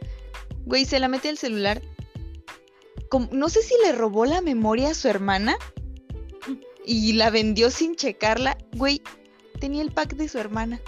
[0.66, 1.80] Güey, se la mete al celular
[3.20, 5.56] no sé si le robó la memoria a su hermana
[6.84, 8.58] y la vendió sin checarla.
[8.76, 9.02] Güey,
[9.60, 10.80] tenía el pack de su hermana.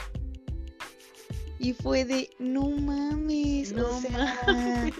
[1.59, 4.95] Y fue de, no mames, no Mames.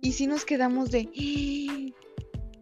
[0.00, 1.08] Y si nos quedamos de...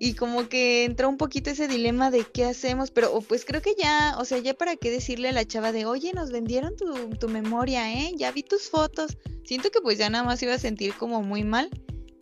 [0.05, 3.75] Y como que entró un poquito ese dilema de qué hacemos, pero pues creo que
[3.75, 6.93] ya, o sea, ya para qué decirle a la chava de, oye, nos vendieron tu,
[7.19, 8.13] tu memoria, ¿eh?
[8.17, 9.17] Ya vi tus fotos.
[9.45, 11.71] Siento que pues ya nada más iba a sentir como muy mal.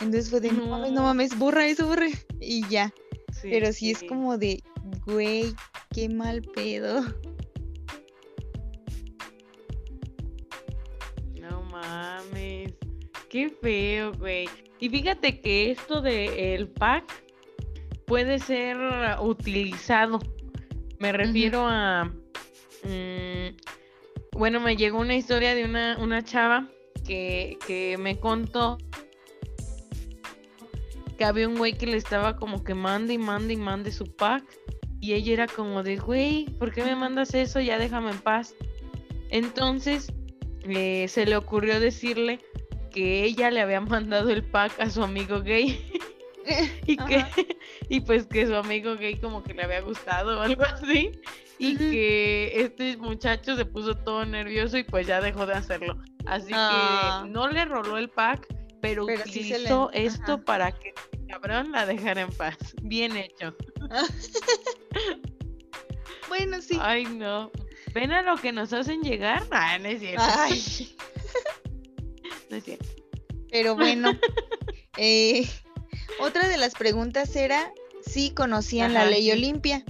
[0.03, 2.09] Entonces fue de, no, mames, no mames, borra eso, borra.
[2.41, 2.93] Y ya.
[3.43, 4.62] Pero sí, es como de,
[5.07, 5.55] güey,
[5.95, 7.03] qué mal pedo.
[11.41, 12.75] No mames.
[13.31, 14.49] Qué feo, güey.
[14.81, 17.05] Y fíjate que esto de el pack
[18.05, 18.77] puede ser
[19.21, 20.19] utilizado.
[20.99, 22.12] Me refiero a.
[22.85, 23.57] Mm,
[24.33, 26.69] bueno, me llegó una historia de una, una chava
[27.07, 28.79] que, que me contó
[31.23, 34.45] había un güey que le estaba como que mande y mande y mande su pack.
[35.01, 37.61] Y ella era como de, güey, ¿por qué me mandas eso?
[37.61, 38.55] Ya déjame en paz.
[39.31, 40.13] Entonces
[40.69, 42.39] eh, se le ocurrió decirle
[42.91, 45.79] que ella le había mandado el pack a su amigo gay.
[46.87, 47.25] y que
[47.89, 51.13] y pues que su amigo gay como que le había gustado o algo así
[51.59, 56.49] y que este muchacho se puso todo nervioso y pues ya dejó de hacerlo así
[56.49, 57.25] que ah.
[57.29, 58.49] no le roló el pack
[58.81, 60.93] pero, utilizó esto para que
[61.33, 62.57] cabrón la dejara en paz.
[62.83, 63.57] Bien hecho.
[66.29, 66.79] bueno, sí.
[66.81, 67.51] Ay, no.
[67.95, 69.42] ¿Ven a lo que nos hacen llegar?
[69.51, 70.23] Ah, no es cierto.
[72.51, 72.88] no es cierto.
[73.51, 74.12] Pero bueno.
[74.99, 75.49] Eh,
[76.21, 77.73] otra de las preguntas era
[78.05, 79.83] si conocían la ley Olimpia.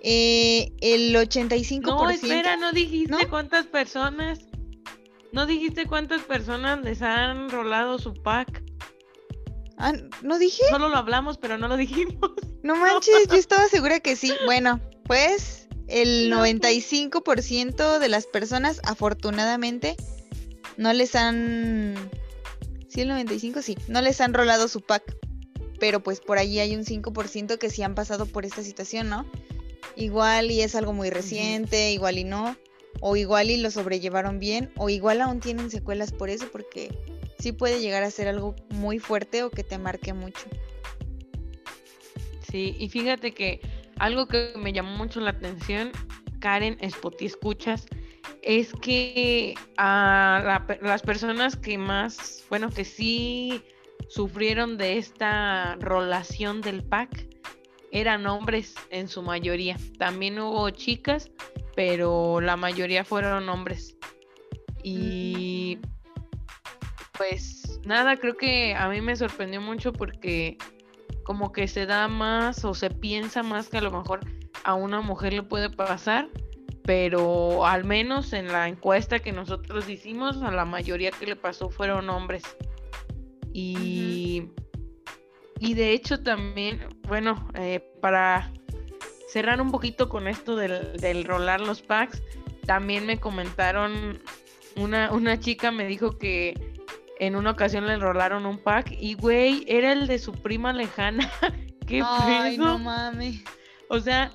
[0.00, 1.82] Eh, el 85%.
[1.82, 4.40] No, espera, no dijiste cuántas personas.
[5.30, 8.62] ¿No dijiste cuántas personas les han rolado su pack?
[9.82, 10.62] Ah, ¿no dije?
[10.70, 12.30] Solo lo hablamos, pero no lo dijimos.
[12.62, 14.32] No manches, yo estaba segura que sí.
[14.44, 19.96] Bueno, pues el 95% de las personas, afortunadamente,
[20.76, 21.96] no les han...
[22.86, 23.76] Sí, el 95, sí.
[23.88, 25.02] No les han rolado su pack.
[25.80, 29.26] Pero pues por allí hay un 5% que sí han pasado por esta situación, ¿no?
[29.96, 32.56] Igual y es algo muy reciente, igual y no
[33.00, 36.96] o igual y lo sobrellevaron bien, o igual aún tienen secuelas por eso, porque
[37.42, 40.46] sí puede llegar a ser algo muy fuerte o que te marque mucho.
[42.48, 43.60] Sí, y fíjate que
[43.98, 45.90] algo que me llamó mucho la atención,
[46.38, 47.86] Karen, Spotty Escuchas,
[48.42, 53.62] es que a las personas que más, bueno, que sí
[54.08, 57.26] sufrieron de esta relación del pack
[57.90, 59.76] eran hombres en su mayoría.
[59.98, 61.30] También hubo chicas,
[61.74, 63.96] pero la mayoría fueron hombres.
[64.82, 65.78] Y
[67.16, 70.56] pues nada, creo que a mí me sorprendió mucho porque
[71.24, 74.20] como que se da más o se piensa más que a lo mejor
[74.64, 76.28] a una mujer le puede pasar,
[76.84, 81.70] pero al menos en la encuesta que nosotros hicimos, a la mayoría que le pasó
[81.70, 82.42] fueron hombres.
[83.52, 84.50] Y,
[85.58, 88.52] y de hecho también, bueno, eh, para
[89.28, 92.22] cerrar un poquito con esto del, del rolar los packs,
[92.66, 94.20] también me comentaron,
[94.76, 96.72] una, una chica me dijo que
[97.18, 101.30] en una ocasión le rolaron un pack y güey, era el de su prima lejana.
[101.86, 103.42] ¿Qué Ay, no mames.
[103.88, 104.32] O sea,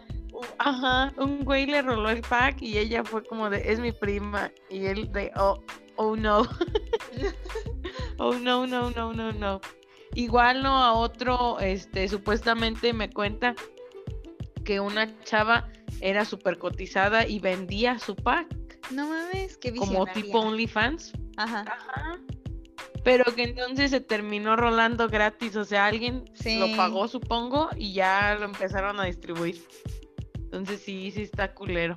[0.59, 4.51] ajá, un güey le roló el pack y ella fue como de, es mi prima.
[4.69, 5.63] Y él de, oh,
[5.95, 6.41] oh no.
[8.19, 9.61] oh no, no, no, no, no.
[10.13, 13.55] Igual no a otro, este, supuestamente me cuenta
[14.63, 15.69] que una chava
[16.01, 18.47] era súper cotizada y vendía su pack.
[18.91, 21.13] No mames, qué Como tipo OnlyFans.
[21.37, 21.65] Ajá.
[21.67, 22.19] Ajá
[23.07, 28.35] pero que entonces se terminó rolando gratis, o sea, alguien lo pagó, supongo, y ya
[28.37, 29.65] lo empezaron a distribuir.
[30.35, 31.95] Entonces sí, sí está culero.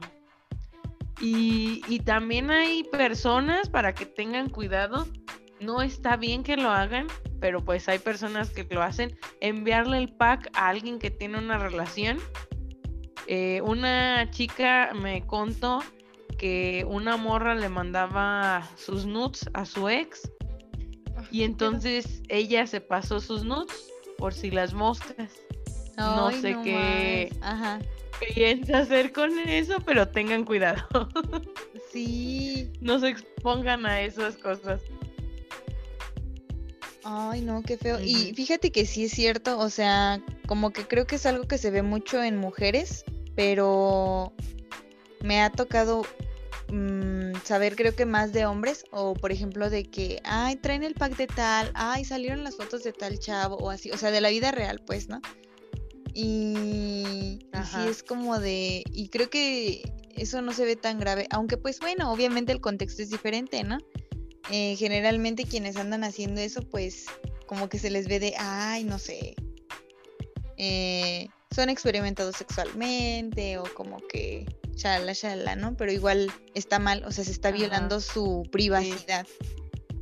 [1.20, 5.08] Y, y también hay personas para que tengan cuidado.
[5.58, 7.08] No está bien que lo hagan,
[7.40, 9.18] pero pues hay personas que lo hacen.
[9.40, 12.18] Enviarle el pack a alguien que tiene una relación.
[13.26, 15.82] Eh, una chica me contó
[16.38, 20.30] que una morra le mandaba sus nudes a su ex
[21.30, 25.32] y entonces ella se pasó sus nudes por si las moscas.
[25.96, 27.30] no sé qué
[28.34, 30.86] piensa hacer con eso, pero tengan cuidado.
[31.92, 32.70] sí.
[32.80, 34.82] No se expongan a esas cosas.
[37.02, 37.98] Ay, no, qué feo.
[37.98, 41.56] Y fíjate que sí es cierto, o sea, como que creo que es algo que
[41.56, 43.04] se ve mucho en mujeres,
[43.34, 44.34] pero
[45.22, 46.02] me ha tocado
[46.70, 50.94] Mm, saber creo que más de hombres o por ejemplo de que, ay, traen el
[50.94, 54.20] pack de tal, ay, salieron las fotos de tal chavo o así, o sea, de
[54.20, 55.20] la vida real, pues, ¿no?
[56.12, 59.82] Y, así es como de, y creo que
[60.16, 63.78] eso no se ve tan grave, aunque pues bueno, obviamente el contexto es diferente, ¿no?
[64.50, 67.06] Eh, generalmente quienes andan haciendo eso, pues
[67.46, 69.34] como que se les ve de, ay, no sé,
[70.56, 74.46] eh, son experimentados sexualmente o como que
[75.56, 75.76] ¿no?
[75.76, 79.26] Pero igual está mal, o sea, se está violando su privacidad.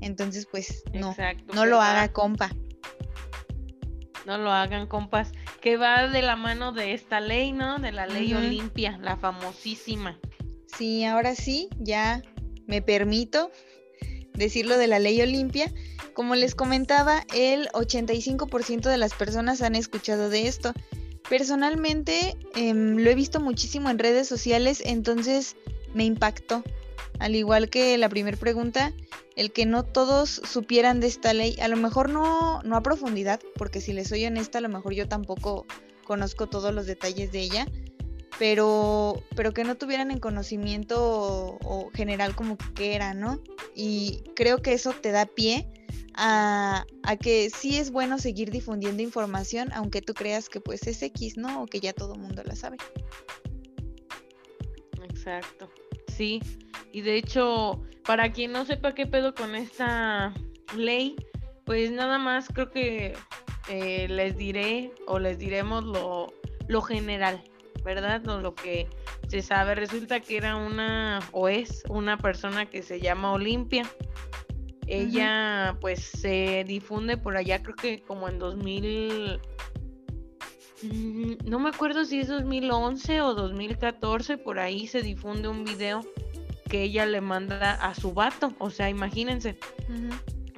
[0.00, 1.16] Entonces, pues no,
[1.54, 2.50] no lo haga compa.
[4.26, 7.78] No lo hagan compas, que va de la mano de esta ley, ¿no?
[7.78, 10.18] De la ley Olimpia, la famosísima.
[10.76, 12.22] Sí, ahora sí, ya
[12.66, 13.50] me permito
[14.34, 15.72] decirlo de la ley Olimpia.
[16.14, 20.72] Como les comentaba, el 85% de las personas han escuchado de esto.
[21.28, 25.56] Personalmente em, lo he visto muchísimo en redes sociales, entonces
[25.94, 26.62] me impactó.
[27.18, 28.92] Al igual que la primera pregunta,
[29.36, 33.40] el que no todos supieran de esta ley, a lo mejor no, no a profundidad,
[33.56, 35.66] porque si les soy honesta, a lo mejor yo tampoco
[36.04, 37.66] conozco todos los detalles de ella,
[38.38, 43.42] pero, pero que no tuvieran en conocimiento o, general como que era, ¿no?
[43.74, 45.68] Y creo que eso te da pie
[46.18, 46.84] a,
[47.20, 51.62] que sí es bueno seguir difundiendo información, aunque tú creas que pues es X, ¿no?
[51.62, 52.76] O que ya todo el mundo la sabe.
[55.04, 55.70] Exacto,
[56.16, 56.42] sí.
[56.92, 60.34] Y de hecho, para quien no sepa qué pedo con esta
[60.76, 61.14] ley,
[61.64, 63.14] pues nada más creo que
[63.68, 66.32] eh, les diré o les diremos lo,
[66.66, 67.44] lo general,
[67.84, 68.22] ¿verdad?
[68.22, 68.88] No, lo que
[69.28, 69.76] se sabe.
[69.76, 73.84] Resulta que era una o es una persona que se llama Olimpia
[74.88, 79.40] ella pues se difunde por allá, creo que como en 2000,
[80.82, 86.00] mm, no me acuerdo si es 2011 o 2014, por ahí se difunde un video
[86.68, 89.58] que ella le manda a su vato, o sea, imagínense,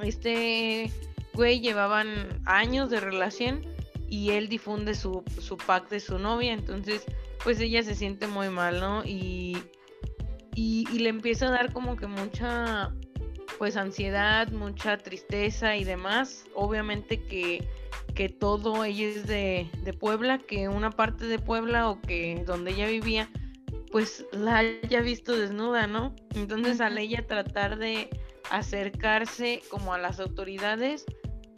[0.02, 0.92] este
[1.34, 3.66] güey llevaban años de relación
[4.08, 7.04] y él difunde su, su pack de su novia, entonces
[7.42, 9.04] pues ella se siente muy mal, ¿no?
[9.04, 9.56] y,
[10.54, 12.92] y le empieza a dar como que mucha
[13.58, 16.44] pues ansiedad, mucha tristeza y demás.
[16.54, 17.66] Obviamente que,
[18.14, 22.86] que todo ella es de, Puebla, que una parte de Puebla o que donde ella
[22.86, 23.28] vivía,
[23.90, 26.14] pues la haya visto desnuda, ¿no?
[26.34, 28.08] Entonces al ella tratar de
[28.50, 31.04] acercarse como a las autoridades,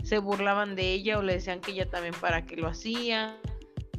[0.03, 3.37] se burlaban de ella o le decían que ella también para qué lo hacía.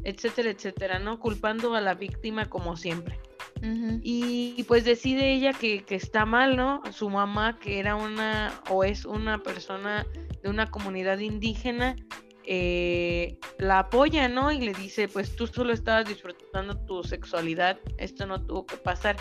[0.03, 1.19] Etcétera, etcétera, ¿no?
[1.19, 3.19] Culpando a la víctima como siempre.
[4.01, 6.81] y, pues decide ella que, que, está mal, ¿no?
[6.91, 10.05] Su mamá, que era una o es una persona
[10.41, 11.95] de una comunidad indígena,
[12.45, 14.51] eh, la apoya, ¿no?
[14.51, 19.15] Y le dice, pues tú solo estabas disfrutando tu sexualidad, esto no tuvo que pasar.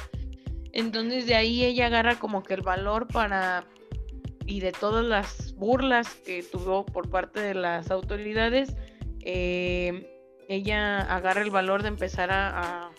[0.73, 3.65] Entonces de ahí ella agarra como que el valor para,
[4.47, 8.75] y de todas las burlas que tuvo por parte de las autoridades,
[9.21, 10.12] eh,
[10.53, 12.91] ella agarra el valor de empezar a,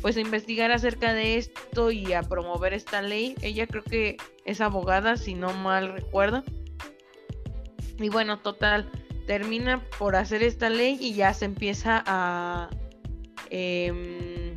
[0.00, 3.36] pues a investigar acerca de esto y a promover esta ley.
[3.40, 6.42] Ella creo que es abogada, si no mal recuerdo.
[7.98, 8.90] Y bueno, total,
[9.26, 12.68] termina por hacer esta ley y ya se empieza a
[13.50, 14.54] eh,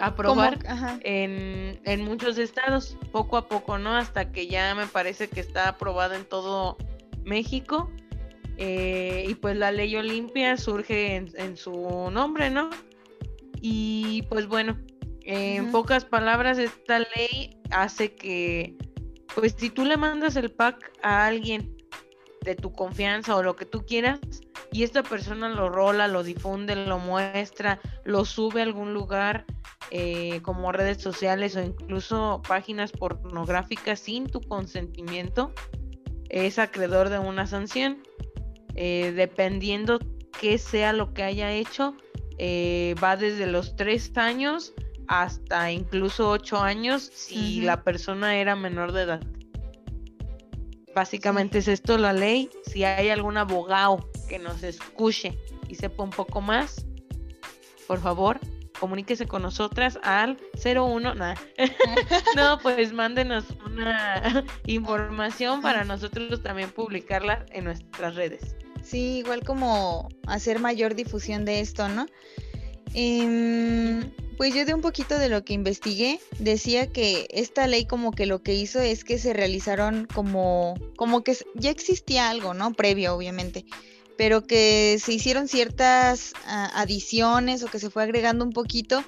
[0.00, 0.58] aprobar
[1.02, 3.96] en, en, muchos estados, poco a poco, ¿no?
[3.96, 6.76] Hasta que ya me parece que está aprobado en todo
[7.24, 7.90] México.
[8.58, 12.70] Eh, y pues la ley Olimpia surge en, su nombre, ¿no?
[13.60, 14.76] Y pues bueno,
[15.22, 18.76] en pocas palabras, esta ley hace que,
[19.34, 21.76] pues si tú le mandas el pack a alguien
[22.44, 24.18] de tu confianza o lo que tú quieras
[24.72, 29.46] y esta persona lo rola, lo difunde, lo muestra, lo sube a algún lugar
[29.90, 35.52] eh, como redes sociales o incluso páginas pornográficas sin tu consentimiento,
[36.28, 38.02] es acreedor de una sanción.
[38.80, 39.98] Eh, dependiendo
[40.40, 41.96] qué sea lo que haya hecho,
[42.38, 44.72] eh, va desde los tres años
[45.08, 49.20] hasta incluso ocho años si la persona era menor de edad.
[50.94, 52.50] Básicamente es esto la ley.
[52.66, 56.86] Si hay algún abogado que nos escuche y sepa un poco más,
[57.88, 58.38] por favor,
[58.78, 61.14] comuníquese con nosotras al 01.
[62.36, 68.54] no, pues mándenos una información para nosotros también publicarla en nuestras redes.
[68.88, 72.06] Sí, igual como hacer mayor difusión de esto, ¿no?
[72.94, 78.12] Em, pues yo de un poquito de lo que investigué, decía que esta ley como
[78.12, 82.72] que lo que hizo es que se realizaron como, como que ya existía algo, ¿no?
[82.72, 83.66] Previo, obviamente,
[84.16, 89.04] pero que se hicieron ciertas ah, adiciones o que se fue agregando un poquito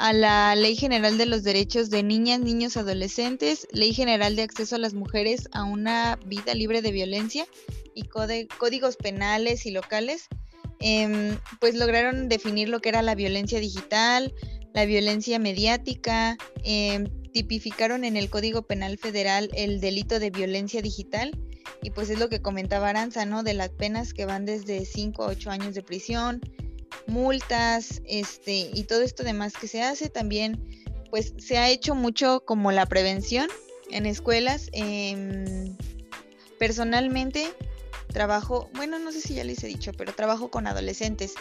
[0.00, 4.76] a la Ley General de los Derechos de Niñas, Niños, Adolescentes, Ley General de Acceso
[4.76, 7.46] a las Mujeres a una Vida Libre de Violencia
[7.94, 10.28] y códigos penales y locales,
[10.80, 14.34] em, pues lograron definir lo que era la violencia digital,
[14.72, 21.38] la violencia mediática, em, tipificaron en el Código Penal Federal el delito de violencia digital
[21.82, 23.42] y pues es lo que comentaba Aranza, ¿no?
[23.42, 26.40] De las penas que van desde 5 a 8 años de prisión,
[27.06, 32.44] multas, este, y todo esto demás que se hace también, pues se ha hecho mucho
[32.44, 33.48] como la prevención
[33.90, 34.68] en escuelas.
[34.72, 35.76] Em,
[36.58, 37.52] personalmente
[38.12, 41.34] trabajo, bueno, no sé si ya les he dicho, pero trabajo con adolescentes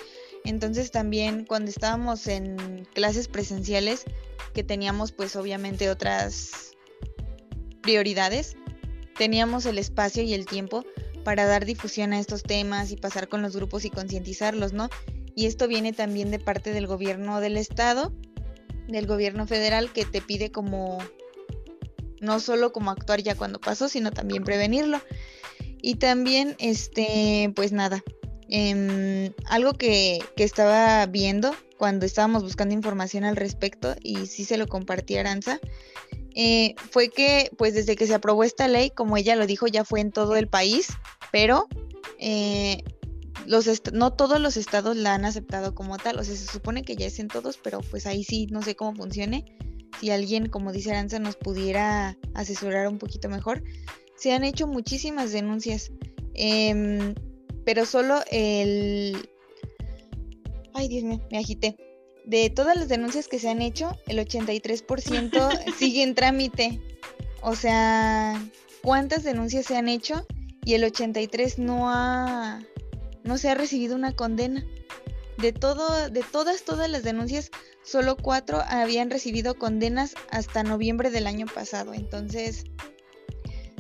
[0.45, 4.05] entonces también cuando estábamos en clases presenciales,
[4.53, 6.72] que teníamos pues obviamente otras
[7.82, 8.55] prioridades,
[9.18, 10.86] teníamos el espacio y el tiempo
[11.24, 14.89] para dar difusión a estos temas y pasar con los grupos y concientizarlos, ¿no?
[15.39, 18.11] Y esto viene también de parte del gobierno del estado,
[18.89, 20.97] del gobierno federal, que te pide como,
[22.19, 24.99] no solo como actuar ya cuando pasó, sino también prevenirlo.
[25.81, 28.03] Y también, este, pues nada,
[28.51, 34.67] Em, algo que, estaba viendo cuando estábamos buscando información al respecto y sí se lo
[34.67, 35.59] compartí a Aranza,
[36.35, 39.85] eh, fue que pues desde que se aprobó esta ley, como ella lo dijo, ya
[39.85, 40.87] fue en todo el país,
[41.31, 41.67] pero
[42.17, 42.83] eh,
[43.49, 46.95] los no todos los estados la han aceptado como tal, o sea, se supone que
[46.95, 49.57] ya es en todos, pero pues ahí sí no sé cómo funcione.
[49.99, 53.63] Si alguien, como dice Aranza, nos pudiera asesorar un poquito mejor.
[54.15, 55.91] Se han hecho muchísimas denuncias.
[56.35, 57.15] Em,
[57.65, 59.17] pero solo el...
[60.75, 61.75] Ay, Dios mío, me agité.
[62.25, 66.79] De todas las denuncias que se han hecho, el 83% sigue en trámite.
[67.41, 68.47] O sea,
[68.83, 70.27] ¿cuántas denuncias se han hecho?
[70.63, 72.61] Y el 83 no ha
[73.30, 74.65] no se ha recibido una condena.
[75.38, 77.51] De todo, de todas, todas las denuncias,
[77.84, 81.93] solo cuatro habían recibido condenas hasta noviembre del año pasado.
[81.93, 82.65] Entonces,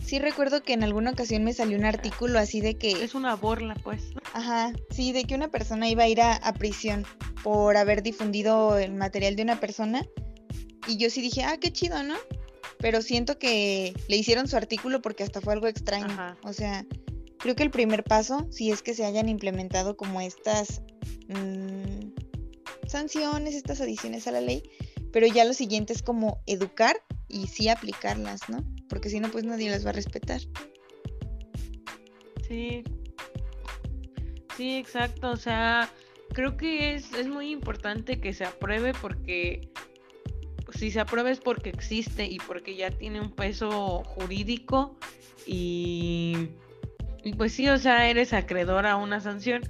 [0.05, 2.91] sí recuerdo que en alguna ocasión me salió un artículo así de que...
[3.03, 4.03] Es una borla, pues.
[4.33, 7.07] Ajá, sí, de que una persona iba a ir a, prisión
[7.43, 10.05] por haber difundido el material de una persona.
[10.87, 12.15] Y yo sí dije, ah, qué chido, ¿no?
[12.77, 16.37] Pero siento que le hicieron su artículo porque hasta fue algo extraño.
[16.43, 16.85] O sea,
[17.39, 20.81] creo que el primer paso, si es que se hayan implementado como estas
[21.27, 22.11] mm,
[22.87, 24.63] sanciones, estas adiciones a la ley,
[25.11, 28.63] pero ya lo siguiente es como educar y sí aplicarlas, ¿no?
[28.89, 30.41] Porque si no, pues nadie las va a respetar.
[32.47, 32.83] Sí.
[34.57, 35.31] Sí, exacto.
[35.31, 35.89] O sea,
[36.33, 39.71] creo que es, es muy importante que se apruebe porque
[40.73, 44.97] si se aprueba es porque existe y porque ya tiene un peso jurídico
[45.45, 46.49] y,
[47.23, 49.61] y pues sí, o sea, eres acreedor a una sanción,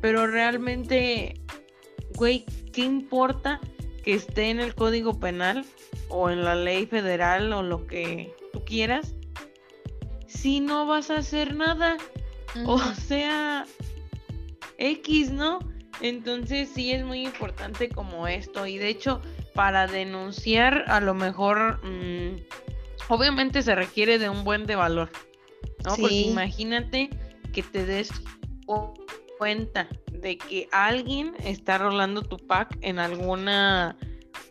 [0.00, 1.40] pero realmente,
[2.14, 3.60] güey, ¿qué importa
[4.04, 5.64] que esté en el Código Penal
[6.08, 9.14] o en la ley federal o lo que tú quieras
[10.26, 11.96] si no vas a hacer nada?
[12.66, 13.66] O sea,
[14.78, 15.58] X, ¿no?
[16.00, 19.20] Entonces sí es muy importante como esto y de hecho
[19.54, 22.36] para denunciar a lo mejor mm,
[23.08, 25.10] obviamente se requiere de un buen de valor,
[25.84, 25.96] ¿no?
[25.96, 27.10] Porque imagínate
[27.52, 28.10] que te des
[29.38, 33.96] cuenta de que alguien está rolando tu pack en alguna,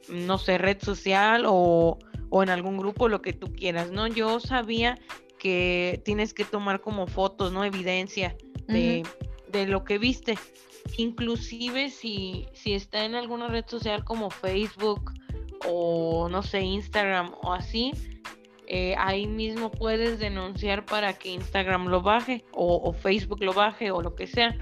[0.10, 2.00] no sé, red social o,
[2.30, 4.08] o en algún grupo, lo que tú quieras, ¿no?
[4.08, 4.98] Yo sabía
[5.40, 7.64] que tienes que tomar como fotos, ¿no?
[7.64, 8.36] Evidencia
[8.68, 9.04] de,
[9.52, 10.38] de lo que viste
[10.96, 15.14] inclusive si, si está en alguna red social como Facebook
[15.68, 17.92] o no sé, Instagram o así,
[18.68, 24.02] eh, ahí mismo puedes denunciar para que Instagram lo baje o, Facebook lo baje o
[24.02, 24.58] lo que sea.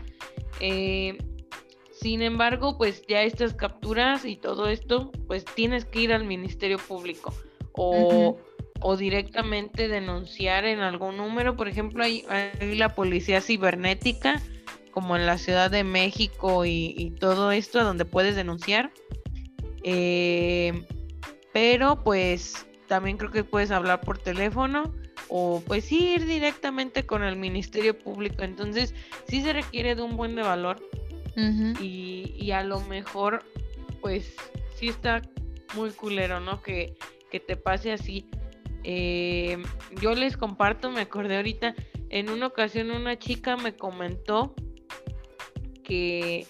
[0.59, 1.17] Eh,
[1.91, 6.77] sin embargo, pues ya estas capturas y todo esto, pues tienes que ir al Ministerio
[6.77, 7.33] Público
[7.71, 8.37] o,
[8.81, 11.55] o directamente denunciar en algún número.
[11.55, 14.41] Por ejemplo, hay, hay la Policía Cibernética
[14.95, 18.91] como en la Ciudad de México y, todo esto, donde puedes denunciar.
[19.83, 20.85] Eh,
[21.51, 24.93] pero pues también creo que puedes hablar por teléfono
[25.27, 28.43] o pues ir directamente con el Ministerio Público.
[28.43, 28.93] Entonces
[29.27, 30.81] sí se requiere de un buen de valor
[31.81, 33.43] y, a lo mejor
[33.99, 34.35] pues
[34.75, 35.21] sí está
[35.75, 36.61] muy culero, ¿no?
[36.61, 36.95] Que,
[37.29, 38.25] que te pase así.
[38.83, 39.61] Eh,
[39.99, 41.75] yo les comparto, me acordé ahorita,
[42.09, 44.53] en una ocasión una chica me comentó
[45.83, 46.47] que,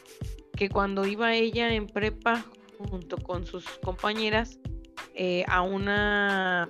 [0.55, 2.45] que cuando iba ella en prepa
[2.77, 4.59] junto con sus compañeras
[5.15, 6.69] eh, a una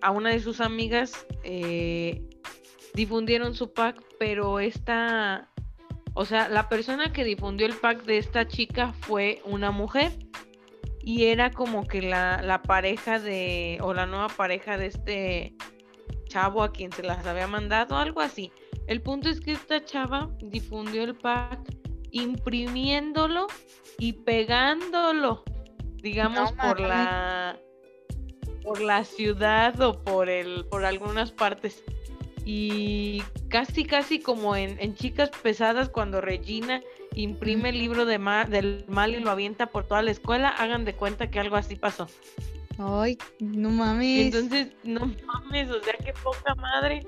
[0.00, 2.22] a una de sus amigas eh,
[2.94, 5.50] difundieron su pack, pero esta,
[6.14, 10.12] o sea, la persona que difundió el pack de esta chica fue una mujer
[11.00, 15.56] y era como que la, la pareja de, o la nueva pareja de este
[16.28, 18.50] chavo a quien se las había mandado, algo así.
[18.86, 21.60] El punto es que esta chava difundió el pack
[22.10, 23.46] imprimiéndolo
[23.98, 25.44] y pegándolo,
[26.06, 27.58] digamos, por la
[28.62, 31.82] por la ciudad o por el por algunas partes.
[32.44, 36.80] Y casi casi como en, chicas pesadas cuando Regina
[37.16, 40.94] imprime el libro de del mal y lo avienta por toda la escuela, hagan de
[40.94, 42.06] cuenta que algo así pasó.
[42.78, 44.26] Ay, no mames.
[44.26, 47.04] Entonces, no mames, o sea, qué poca madre.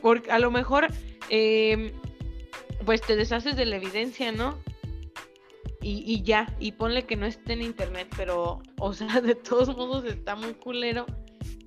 [0.00, 0.86] Porque a lo mejor,
[1.30, 1.90] em,
[2.86, 4.56] pues te deshaces de la evidencia, ¿no?
[5.82, 9.74] Y, y, ya, y ponle que no esté en internet, pero, o sea, de todos
[9.76, 11.06] modos está muy culero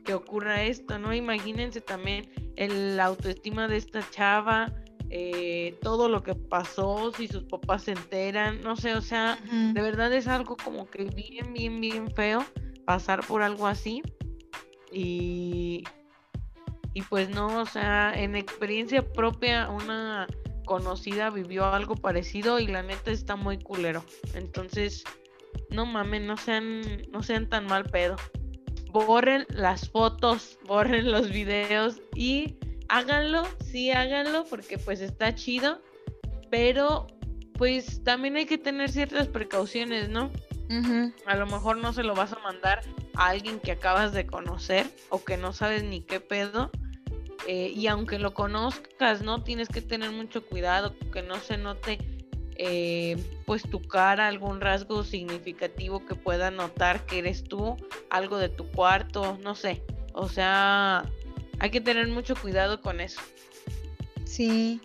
[0.05, 1.13] que ocurra esto, ¿no?
[1.13, 4.71] Imagínense también el, la autoestima de esta chava,
[5.09, 9.37] eh, todo lo que pasó, si sus papás se enteran, no sé, o sea,
[9.73, 12.45] de verdad es algo como que bien, bien, bien feo
[12.85, 14.01] pasar por algo así.
[14.91, 15.83] Y,
[16.93, 20.27] y pues no, o sea, en experiencia propia una
[20.63, 24.03] conocida vivió algo parecido y la neta está muy culero.
[24.33, 25.03] Entonces,
[25.69, 28.15] no mames, no sean, no sean tan mal pedo.
[28.91, 32.57] Borren las fotos, borren los videos y
[32.89, 35.81] háganlo, sí háganlo porque pues está chido,
[36.49, 37.07] pero
[37.57, 40.31] pues también hay que tener ciertas precauciones, ¿no?
[41.27, 42.81] A lo mejor no se lo vas a mandar
[43.15, 46.71] a alguien que acabas de conocer o que no sabes ni qué pedo
[47.47, 49.43] eh, y aunque lo conozcas, ¿no?
[49.43, 51.99] Tienes que tener mucho cuidado, que no se note
[52.55, 57.77] eh, pues tu cara, algún rasgo significativo que pueda notar que eres tú,
[58.09, 59.83] algo de tu cuarto, no sé.
[60.13, 61.03] O sea,
[61.59, 63.19] hay que tener mucho cuidado con eso.
[64.25, 64.79] Sí.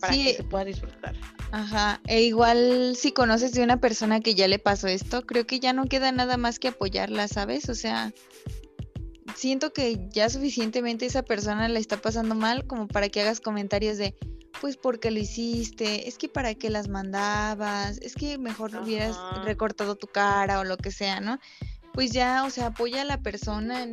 [0.00, 1.14] Para que se pueda disfrutar.
[1.52, 5.60] Ajá, e igual si conoces de una persona que ya le pasó esto, creo que
[5.60, 7.68] ya no queda nada más que apoyarla, ¿sabes?
[7.68, 8.12] O sea,
[9.36, 13.98] siento que ya suficientemente esa persona la está pasando mal como para que hagas comentarios
[13.98, 14.14] de,
[14.60, 19.96] pues porque lo hiciste, es que para qué las mandabas, es que mejor hubieras recortado
[19.96, 21.38] tu cara o lo que sea, ¿no?
[21.92, 23.86] Pues ya, o sea, apoya a la persona,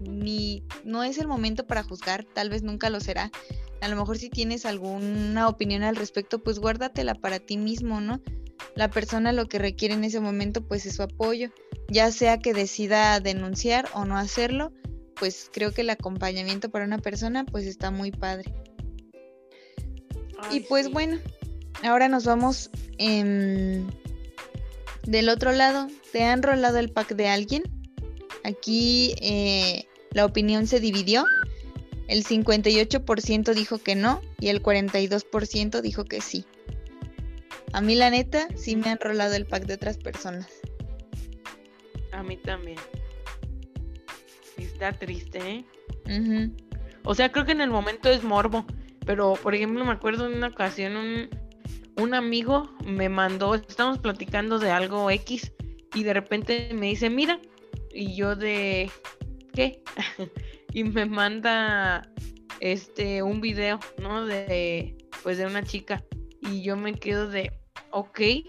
[0.00, 3.30] ni no es el momento para juzgar, tal vez nunca lo será.
[3.80, 8.20] A lo mejor si tienes alguna opinión al respecto, pues guárdatela para ti mismo, ¿no?
[8.74, 11.50] La persona lo que requiere en ese momento pues es su apoyo,
[11.88, 14.72] ya sea que decida denunciar o no hacerlo,
[15.16, 18.52] pues creo que el acompañamiento para una persona pues está muy padre.
[20.50, 21.18] y pues bueno,
[21.82, 22.70] ahora nos vamos
[25.06, 25.88] del otro lado.
[26.12, 27.62] ¿Te han rolado el pack de alguien?
[28.44, 31.24] Aquí eh, la opinión se dividió.
[32.08, 36.44] El 58% dijo que no y el 42% dijo que sí.
[37.72, 40.48] A mí la neta sí me han rolado el pack de otras personas.
[42.12, 42.78] A mí también.
[44.56, 45.64] Está triste,
[46.06, 46.50] ¿eh?
[47.04, 48.66] O sea, creo que en el momento es morbo.
[49.04, 51.28] Pero, por ejemplo, me acuerdo en una ocasión un,
[51.96, 55.52] un amigo me mandó, estamos platicando de algo X
[55.94, 57.40] y de repente me dice, mira,
[57.92, 58.90] y yo de,
[59.52, 59.82] ¿qué?
[60.72, 62.08] y me manda
[62.60, 64.26] este un video, ¿no?
[64.26, 66.04] De, pues de una chica
[66.40, 67.52] y yo me quedo de,
[67.90, 68.44] ok, eh,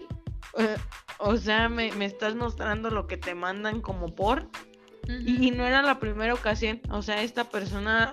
[1.18, 4.48] o sea, me, me, estás mostrando lo que te mandan como por.
[5.08, 6.80] y, no era la primera ocasión.
[6.90, 8.12] O sea, esta persona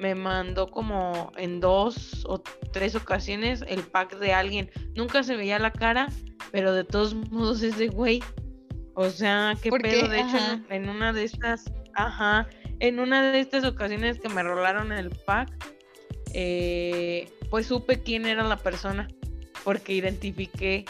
[0.00, 2.38] me mandó como en dos o
[2.72, 4.70] tres ocasiones el pack de alguien.
[4.94, 6.08] Nunca se veía la cara,
[6.50, 8.22] pero de todos modos es de güey.
[8.94, 10.08] O sea, qué pedo.
[10.08, 10.38] De hecho,
[10.70, 12.48] en una de estas, ajá,
[12.80, 15.50] en una de estas ocasiones que me rolaron el pack,
[16.32, 19.06] eh, pues supe quién era la persona,
[19.64, 20.86] porque identifiqué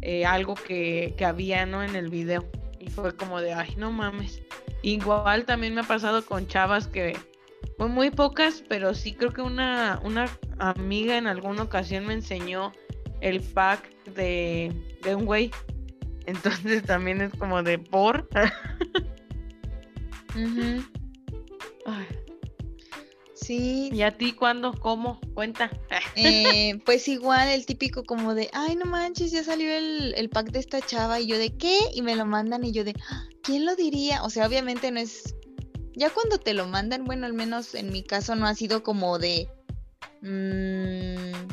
[0.00, 1.82] eh, algo que, que había, ¿no?
[1.82, 2.50] En el video.
[2.78, 4.42] Y fue como de, ay, no mames.
[4.80, 7.18] Igual también me ha pasado con chavas que
[7.78, 12.72] muy pocas, pero sí creo que una, una amiga en alguna ocasión me enseñó
[13.20, 15.50] el pack de, de un güey.
[16.26, 18.28] Entonces también es como de por.
[23.34, 23.90] Sí.
[23.92, 24.72] ¿Y a ti cuándo?
[24.72, 25.18] ¿Cómo?
[25.34, 25.70] Cuenta.
[26.14, 30.52] Eh, pues igual el típico como de, ay, no manches, ya salió el, el, pack
[30.52, 31.76] de esta chava y yo de qué?
[31.92, 34.22] Y me lo mandan y yo de, ah, ¿quién lo diría?
[34.22, 35.34] O sea, obviamente no es
[36.00, 39.18] ya cuando te lo mandan, bueno, al menos en mi caso no ha sido como
[39.18, 39.48] de...
[40.22, 41.48] Mmm,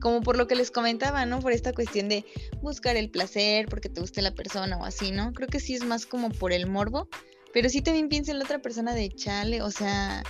[0.00, 1.40] como por lo que les comentaba, ¿no?
[1.40, 2.24] Por esta cuestión de
[2.62, 5.32] buscar el placer, porque te guste la persona o así, ¿no?
[5.32, 7.08] Creo que sí es más como por el morbo,
[7.52, 10.22] pero sí también pienso en la otra persona de chale, o sea,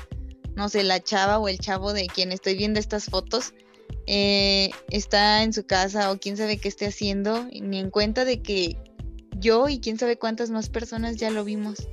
[0.56, 3.52] no sé, la chava o el chavo de quien estoy viendo estas fotos,
[4.06, 8.40] eh, está en su casa o quién sabe qué esté haciendo, ni en cuenta de
[8.40, 8.78] que
[9.36, 11.86] yo y quién sabe cuántas más personas ya lo vimos.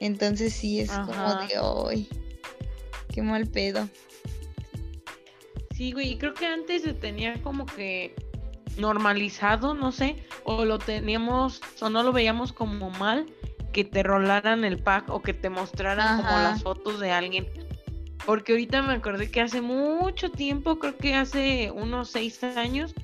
[0.00, 2.08] Entonces sí es como de hoy.
[3.12, 3.88] Qué mal pedo.
[5.76, 8.14] Sí, güey, y creo que antes se tenía como que
[8.78, 13.26] normalizado, no sé, o lo teníamos, o no lo veíamos como mal,
[13.72, 17.46] que te rolaran el pack o que te mostraran como las fotos de alguien.
[18.24, 22.94] Porque ahorita me acordé que hace mucho tiempo, creo que hace unos seis años,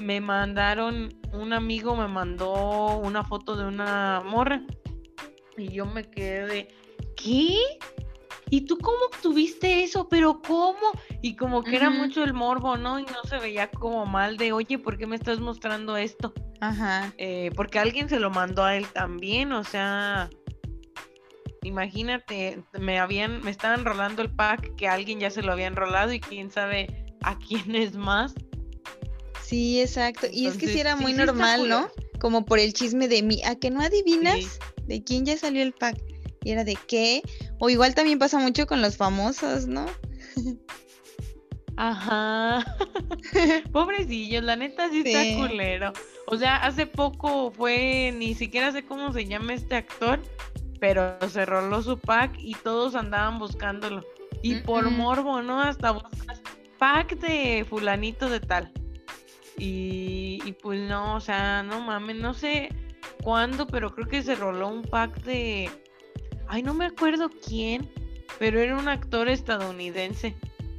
[0.00, 4.62] me mandaron, un amigo me mandó una foto de una morra
[5.56, 6.68] y yo me quedé de,
[7.16, 7.58] ¿qué?
[8.48, 10.08] ¿Y tú cómo obtuviste eso?
[10.08, 10.92] ¿Pero cómo?
[11.20, 13.00] Y como que era mucho el morbo, ¿no?
[13.00, 16.32] Y no se veía como mal de, oye, ¿por qué me estás mostrando esto?
[16.60, 17.12] Ajá.
[17.18, 20.30] Eh, porque alguien se lo mandó a él también, o sea,
[21.62, 26.12] imagínate, me habían, me estaban rolando el pack que alguien ya se lo había enrolado
[26.12, 28.34] y quién sabe a quién es más.
[29.42, 30.26] Sí, exacto.
[30.32, 31.88] y es que sí era muy normal, ¿no?
[32.20, 34.58] Como por el chisme de mí, ¿a que no adivinas?
[34.86, 35.96] De quién ya salió el pack.
[36.42, 37.22] Y era de qué.
[37.58, 39.86] O igual también pasa mucho con los famosos, ¿no?
[41.76, 42.64] Ajá.
[43.72, 45.92] Pobrecillos, la neta sí, está culero.
[46.26, 50.22] O sea, hace poco fue, ni siquiera sé cómo se llama este actor,
[50.80, 54.04] pero se roló su pack y todos andaban buscándolo.
[54.42, 55.60] Y por morbo, ¿no?
[55.60, 56.40] Hasta buscas
[56.78, 58.72] pack de fulanito de tal.
[59.58, 62.68] Y, y pues no, o sea, no mames, no sé
[63.22, 65.70] cuándo, pero creo que se roló un pack de.
[66.48, 67.90] Ay, no me acuerdo quién,
[68.38, 70.36] pero era un actor estadounidense.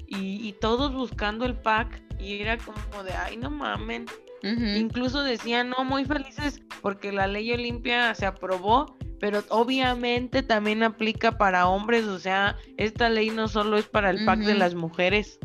[0.10, 2.02] Y, todos buscando el pack.
[2.20, 4.06] Y era como de, ay, no mamen.
[4.42, 11.38] Incluso decían, no, muy felices porque la ley Olimpia se aprobó, pero obviamente también aplica
[11.38, 15.40] para hombres, o sea, esta ley no solo es para el pack de las mujeres.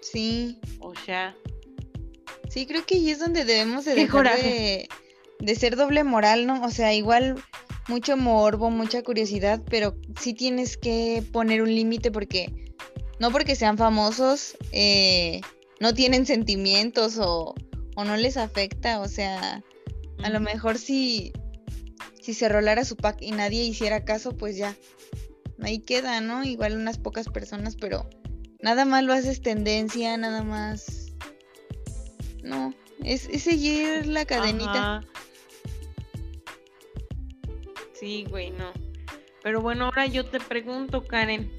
[0.00, 0.58] Sí.
[0.80, 1.36] O sea.
[2.48, 4.88] Sí, creo que ahí es donde debemos de dejar de,
[5.40, 6.62] de ser doble moral, ¿no?
[6.62, 7.42] O sea, igual
[7.88, 12.74] mucho morbo, mucha curiosidad, pero sí tienes que poner un límite porque
[13.18, 15.40] no porque sean famosos eh,
[15.80, 17.54] no tienen sentimientos o,
[17.96, 19.62] o, no les afecta, o sea,
[20.22, 21.32] a lo mejor si,
[22.20, 24.76] si se rolara su pack y nadie hiciera caso, pues ya,
[25.62, 26.44] ahí queda, ¿no?
[26.44, 28.08] Igual unas pocas personas, pero
[28.60, 31.12] nada más lo haces tendencia, nada más...
[32.42, 32.74] No,
[33.04, 35.02] es, seguir la cadenita.
[38.00, 38.72] Sí, güey, no.
[39.42, 41.52] Pero bueno, ahora yo te pregunto, Karen.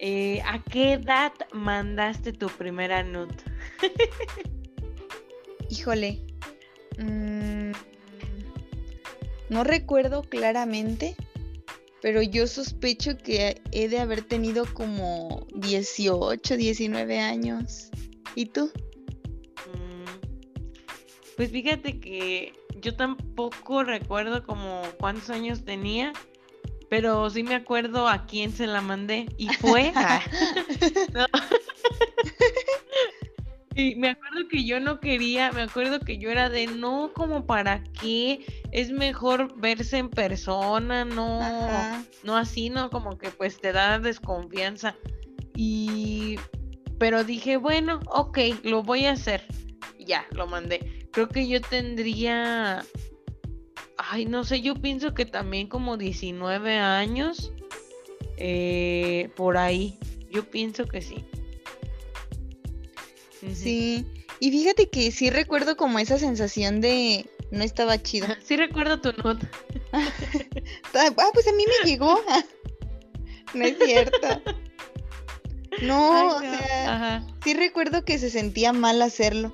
[0.00, 3.36] Eh, ¿A qué edad mandaste tu primera nude?
[5.70, 6.20] Híjole.
[6.98, 7.70] Mm,
[9.50, 11.14] no recuerdo claramente,
[12.00, 17.88] pero yo sospecho que he de haber tenido como 18, 19 años.
[18.34, 18.72] ¿Y tú?
[19.72, 20.26] Mm,
[21.36, 26.12] pues fíjate que yo tampoco recuerdo como cuántos años tenía,
[26.90, 29.92] pero sí me acuerdo a quién se la mandé y fue.
[33.74, 37.46] y me acuerdo que yo no quería, me acuerdo que yo era de no, como
[37.46, 41.40] para qué, es mejor verse en persona, no,
[42.22, 44.96] no así, no, como que pues te da desconfianza.
[45.54, 46.36] Y,
[46.98, 49.46] pero dije, bueno, ok, lo voy a hacer.
[49.98, 51.01] Ya, lo mandé.
[51.12, 52.84] Creo que yo tendría
[54.10, 57.52] ay, no sé, yo pienso que también como 19 años,
[58.36, 59.98] eh, por ahí,
[60.30, 61.24] yo pienso que sí.
[63.54, 64.06] Sí,
[64.38, 68.28] y fíjate que sí recuerdo como esa sensación de no estaba chido.
[68.44, 69.50] Sí recuerdo tu nota.
[69.92, 72.20] ah, pues a mí me llegó.
[73.54, 74.42] no es cierto.
[75.80, 79.52] No, o sea, sí recuerdo que se sentía mal hacerlo.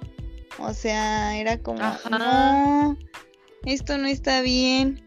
[0.58, 1.80] O sea, era como,
[2.10, 2.98] no,
[3.64, 5.04] esto no está bien.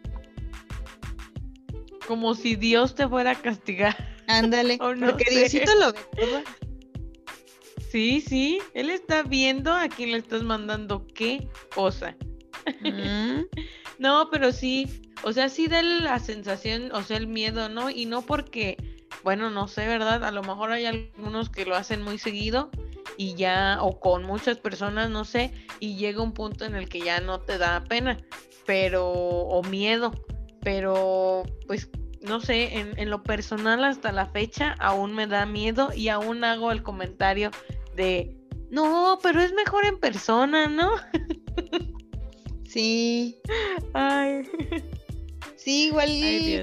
[2.07, 3.95] Como si Dios te fuera a castigar.
[4.27, 6.41] Ándale, porque Diosito lo ve todo.
[7.89, 12.15] Sí, sí, él está viendo a quién le estás mandando qué cosa.
[12.81, 13.41] Mm.
[13.99, 14.87] no, pero sí,
[15.23, 17.89] o sea, sí da la sensación, o sea, el miedo, ¿no?
[17.89, 18.77] Y no porque,
[19.25, 20.23] bueno, no sé, ¿verdad?
[20.23, 22.71] A lo mejor hay algunos que lo hacen muy seguido
[23.17, 27.01] y ya, o con muchas personas, no sé, y llega un punto en el que
[27.01, 28.17] ya no te da pena,
[28.65, 30.11] pero, o miedo,
[30.61, 31.89] pero pues
[32.21, 36.43] no sé, en, en lo personal hasta la fecha aún me da miedo y aún
[36.43, 37.49] hago el comentario
[37.95, 38.37] de,
[38.69, 40.91] no, pero es mejor en persona, ¿no?
[42.71, 43.37] Sí.
[43.93, 44.43] Ay.
[45.57, 46.09] Sí, igual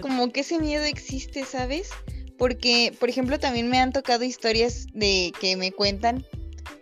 [0.00, 1.90] como que ese miedo existe, ¿sabes?
[2.38, 6.24] Porque, por ejemplo, también me han tocado historias de que me cuentan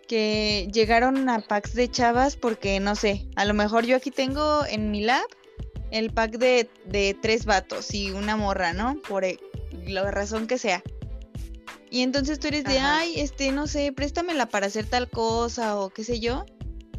[0.06, 4.64] que llegaron a packs de chavas porque, no sé, a lo mejor yo aquí tengo
[4.66, 5.26] en mi lab
[5.90, 9.00] el pack de, de tres vatos y una morra, ¿no?
[9.08, 9.38] Por e,
[9.86, 10.82] la razón que sea.
[11.90, 15.90] Y entonces tú eres de, ay, este, no sé, préstamela para hacer tal cosa o
[15.90, 16.44] qué sé yo.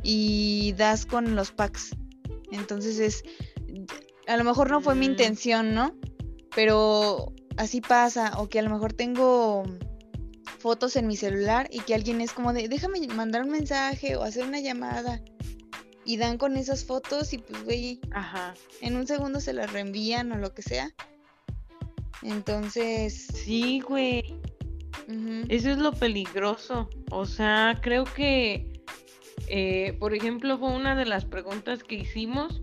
[0.04, 1.92] Y das con los packs.
[2.52, 3.24] Entonces es,
[4.28, 5.12] a lo mejor no fue mi mm.
[5.12, 5.94] intención, ¿no?
[6.56, 8.34] Pero así pasa.
[8.38, 9.64] O que a lo mejor tengo
[10.60, 14.24] fotos en mi celular y que alguien es como de, déjame mandar un mensaje o
[14.24, 15.22] hacer una llamada.
[16.06, 18.54] Y dan con esas fotos y pues, güey, Ajá.
[18.80, 20.90] en un segundo se las reenvían o lo que sea.
[22.22, 23.28] Entonces...
[23.34, 24.24] Sí, güey.
[25.50, 26.90] Eso es lo peligroso.
[27.12, 28.82] O sea, creo que,
[29.48, 32.62] eh, por ejemplo, fue una de las preguntas que hicimos.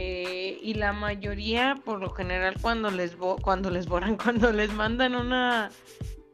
[0.00, 5.16] Eh, y la mayoría, por lo general, cuando les cuando les borran, cuando les mandan
[5.16, 5.72] una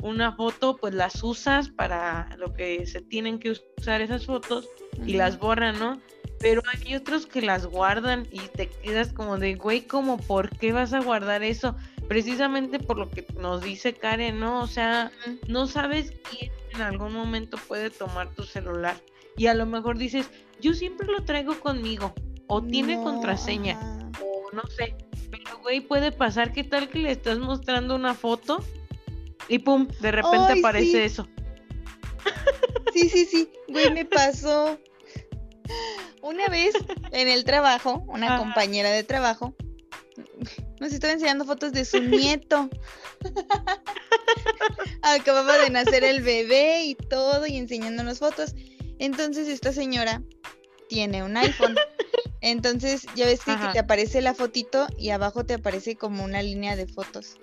[0.03, 4.69] una foto, pues las usas para lo que se tienen que usar esas fotos
[5.07, 5.99] y las borran, ¿no?
[6.41, 10.75] Pero hay otros que las guardan y te quedas como de, güey, como, ¿por qué
[10.75, 11.75] vas a guardar eso?
[12.07, 14.61] Precisamente por lo que nos dice Karen, ¿no?
[14.61, 15.11] O sea,
[15.49, 18.97] no sabes quién en algún momento puede tomar tu celular.
[19.39, 22.15] Y a lo mejor dices, yo siempre lo traigo conmigo,
[22.47, 23.79] o tiene contraseña,
[24.23, 24.97] o no sé.
[25.31, 28.65] Pero, güey, puede pasar, ¿qué tal que le estás mostrando una foto?
[29.49, 31.29] Y pum, de repente aparece eso.
[32.93, 34.79] Sí, sí, sí, güey, me pasó.
[36.23, 36.75] Una vez
[37.13, 39.55] en el trabajo, una compañera de trabajo
[40.81, 42.69] nos estaba enseñando fotos de su nieto.
[45.03, 48.55] Acababa de nacer el bebé y todo y enseñándonos fotos.
[48.99, 50.23] Entonces esta señora
[50.89, 51.77] tiene un iPhone.
[52.41, 56.77] Entonces ya ves que te aparece la fotito y abajo te aparece como una línea
[56.77, 57.39] de fotos.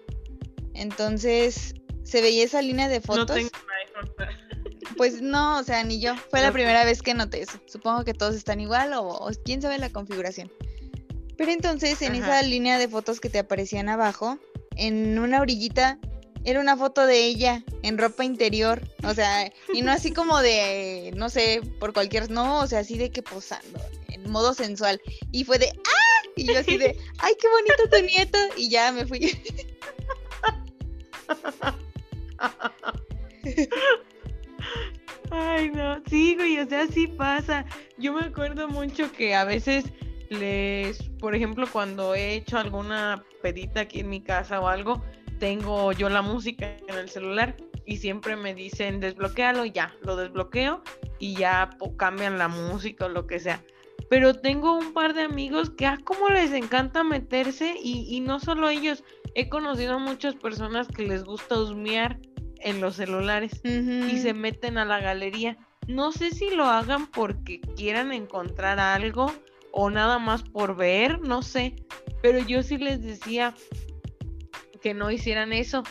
[0.73, 1.73] Entonces
[2.03, 3.29] se veía esa línea de fotos.
[3.29, 3.49] No tengo
[4.97, 6.15] Pues no, o sea, ni yo.
[6.29, 7.59] Fue la primera vez que noté eso.
[7.65, 10.51] Supongo que todos están igual o, quién sabe la configuración.
[11.37, 14.37] Pero entonces en esa línea de fotos que te aparecían abajo,
[14.75, 15.97] en una orillita
[16.43, 21.11] era una foto de ella en ropa interior, o sea, y no así como de,
[21.15, 23.79] no sé, por cualquier, no, o sea, así de que posando,
[24.09, 25.01] en modo sensual.
[25.32, 26.27] Y fue de, ¡ah!
[26.36, 28.38] Y yo así de, ¡ay, qué bonito tu nieto!
[28.57, 29.32] Y ya me fui.
[35.34, 37.65] Ay, no, sí, güey, o sea, sí pasa.
[37.97, 39.86] Yo me acuerdo mucho que a veces
[40.29, 45.01] les, por ejemplo, cuando he hecho alguna pedita aquí en mi casa o algo,
[45.39, 47.55] tengo yo la música en el celular
[47.86, 50.84] y siempre me dicen desbloquealo y ya, lo desbloqueo
[51.19, 53.63] y ya cambian la música o lo que sea.
[54.09, 58.19] Pero tengo un par de amigos que a ah, como les encanta meterse y, y
[58.19, 59.03] no solo ellos,
[59.36, 62.19] he conocido a muchas personas que les gusta husmear
[62.63, 65.57] en los celulares y se meten a la galería.
[65.88, 69.34] No sé si lo hagan porque quieran encontrar algo
[69.71, 71.75] o nada más por ver, no sé.
[72.21, 73.55] Pero yo sí les decía
[74.82, 75.84] que no hicieran eso.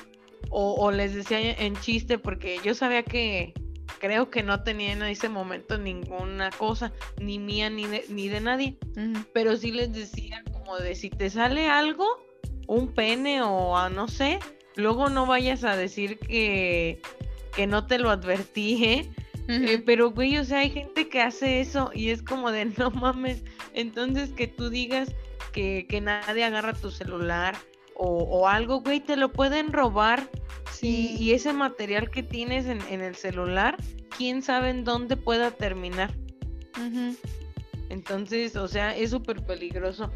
[0.50, 3.54] O, les decía en chiste porque yo sabía que
[4.00, 8.40] creo que no tenía en ese momento ninguna cosa, ni mía ni de, ni de
[8.40, 8.76] nadie.
[9.32, 12.06] Pero sí les decía como de si te sale algo,
[12.66, 14.38] un pene o a no sé,
[14.76, 17.00] luego no vayas a decir que,
[17.54, 19.10] que no te lo advertí, ¿eh?
[19.48, 22.90] Eh, pero, güey, o sea, hay gente que hace eso y es como de no
[22.90, 23.42] mames.
[23.74, 25.12] Entonces, que tú digas
[25.52, 27.56] que, nadie agarra tu celular
[28.02, 30.30] o, algo, güey, te lo pueden robar.
[30.72, 31.16] Sí.
[31.18, 33.76] Y, ese material que tienes en, el celular,
[34.16, 36.14] quién sabe en dónde pueda terminar.
[37.90, 40.10] Entonces, o sea, es súper peligroso.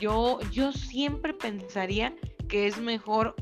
[0.00, 2.14] Yo, yo siempre pensaría
[2.48, 3.34] que es mejor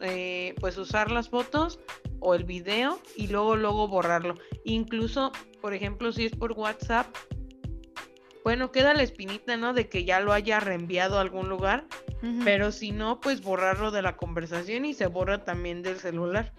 [0.00, 1.80] eh, pues usar las fotos
[2.20, 4.36] o el video y luego luego borrarlo.
[4.64, 7.14] Incluso, por ejemplo, si es por WhatsApp,
[8.44, 9.72] bueno, queda la espinita, ¿no?
[9.72, 11.86] De que ya lo haya reenviado a algún lugar,
[12.44, 16.52] pero si no, pues borrarlo de la conversación y se borra también del celular.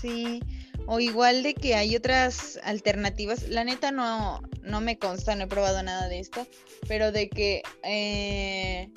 [0.00, 0.40] Sí,
[0.86, 3.48] o igual de que hay otras alternativas.
[3.48, 6.46] La neta no, no me consta, no he probado nada de esto,
[6.86, 8.88] pero de que eh,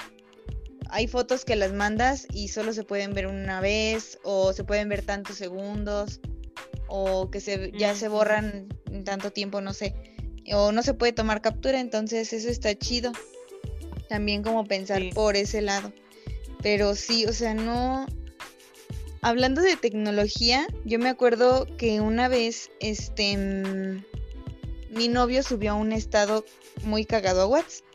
[0.89, 4.89] hay fotos que las mandas y solo se pueden ver una vez o se pueden
[4.89, 6.21] ver tantos segundos
[6.87, 10.14] o que se, ya se borran en tanto tiempo, no sé.
[10.53, 13.11] O no se puede tomar captura, entonces eso está chido.
[14.09, 15.91] También como pensar por ese lado.
[16.61, 18.05] Pero sí, o sea, no...
[19.21, 24.03] Hablando de tecnología, yo me acuerdo que una vez, este, mm,
[24.91, 26.45] mi novio subió un estado
[26.83, 27.85] muy cagado a WhatsApp.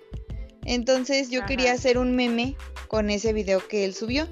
[0.65, 2.57] Entonces yo quería hacer un meme
[2.89, 4.29] con ese video que él subió.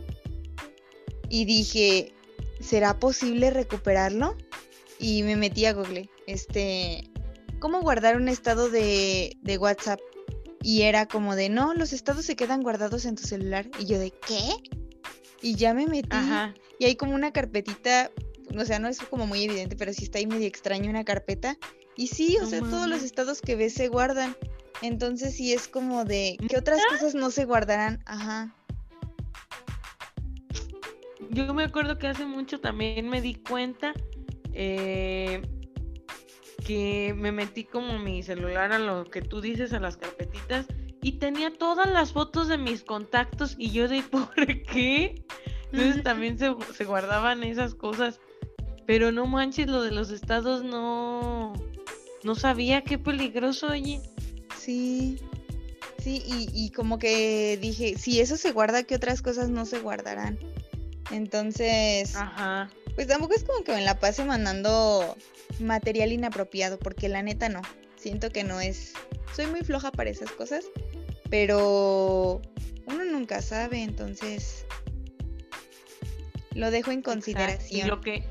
[1.28, 2.12] Y dije,
[2.60, 4.36] ¿será posible recuperarlo?
[4.98, 7.08] Y me metí a Google, este,
[7.58, 10.00] ¿cómo guardar un estado de, de WhatsApp?
[10.62, 13.68] Y era como de, no, los estados se quedan guardados en tu celular.
[13.78, 14.40] Y yo de, ¿qué?
[15.40, 16.16] Y ya me metí.
[16.78, 18.10] Y hay como una carpetita,
[18.56, 21.56] o sea, no es como muy evidente, pero sí está ahí medio extraño una carpeta.
[21.96, 24.36] Y sí, o sea, todos los estados que ves se guardan.
[24.82, 28.02] Entonces sí es como de, ¿qué otras cosas no se guardarán?
[28.06, 28.54] Ajá.
[31.30, 33.92] Yo me acuerdo que hace mucho también me di cuenta
[34.52, 35.42] eh,
[36.68, 40.66] que me metí como mi celular a lo que tú dices, a las carpetitas,
[41.00, 45.24] y tenía todas las fotos de mis contactos y yo de, ¿por qué?
[45.72, 48.20] Entonces también se, se guardaban esas cosas.
[48.86, 51.54] Pero no manches, lo de los estados no...
[52.22, 54.02] No sabía qué peligroso, oye.
[54.58, 55.18] Sí,
[55.98, 60.38] sí, y, como que dije, si eso se guarda, ¿qué otras cosas no se guardarán?
[61.10, 62.68] Entonces, Ajá.
[62.98, 65.16] Pues tampoco es como que me la pase mandando
[65.60, 67.62] material inapropiado, porque la neta no.
[67.94, 68.92] Siento que no es.
[69.36, 70.64] Soy muy floja para esas cosas,
[71.30, 72.42] pero
[72.86, 74.66] uno nunca sabe, entonces
[76.56, 77.86] lo dejo en consideración.
[77.86, 78.24] Y lo que.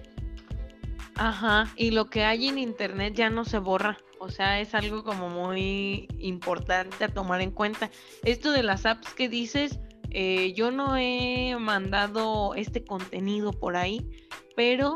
[1.16, 3.98] Ajá, y lo que hay en internet ya no se borra.
[4.20, 7.90] O sea, es algo como muy importante a tomar en cuenta.
[8.26, 9.80] Esto de las apps que dices,
[10.20, 14.10] eh, yo no he mandado este contenido por ahí,
[14.56, 14.96] pero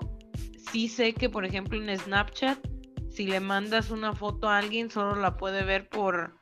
[0.71, 2.57] sí sé que, por ejemplo, en Snapchat,
[3.11, 6.39] si le mandas una foto a alguien, solo la puede ver por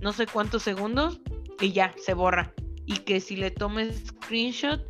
[0.00, 1.20] no sé cuántos segundos
[1.60, 2.54] y ya, se borra.
[2.86, 4.80] Y que si le tomes screenshot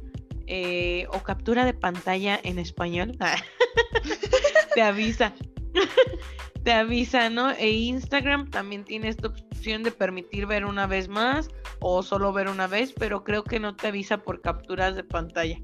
[0.46, 3.18] eh, o captura de pantalla en español,
[4.76, 5.34] te avisa
[6.62, 7.50] te avisa, ¿no?
[7.50, 11.50] E Instagram también tiene esta opción de permitir ver una vez más
[11.86, 15.58] o solo ver una vez, pero creo que no te avisa por capturas de pantalla.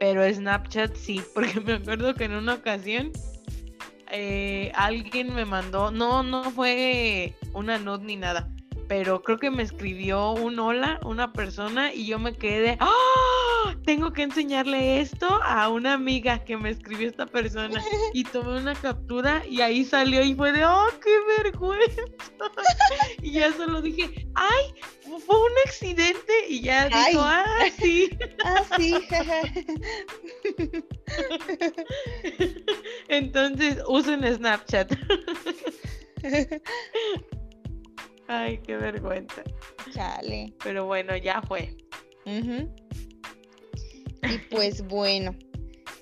[0.00, 3.12] Pero Snapchat sí, porque me acuerdo que en una ocasión
[4.10, 8.50] eh, alguien me mandó, no, no fue una note ni nada,
[8.88, 13.74] pero creo que me escribió un hola, una persona, y yo me quedé, ¡ah!
[13.84, 17.82] Tengo que enseñarle esto a una amiga que me escribió esta persona.
[18.14, 22.02] Y tomé una captura y ahí salió y fue de, ¡oh, qué vergüenza!
[23.22, 24.74] Y ya solo dije, ¡ay!
[25.02, 26.32] Fue un accidente.
[26.48, 27.44] Y ya dijo, ¡ah,
[27.78, 28.10] sí!
[28.44, 28.94] ¡Ah, sí!
[33.08, 34.92] Entonces, usen Snapchat.
[38.28, 39.42] Ay, qué vergüenza.
[39.92, 40.54] Chale.
[40.62, 41.76] Pero bueno, ya fue.
[42.26, 42.68] Y
[44.50, 45.34] pues bueno,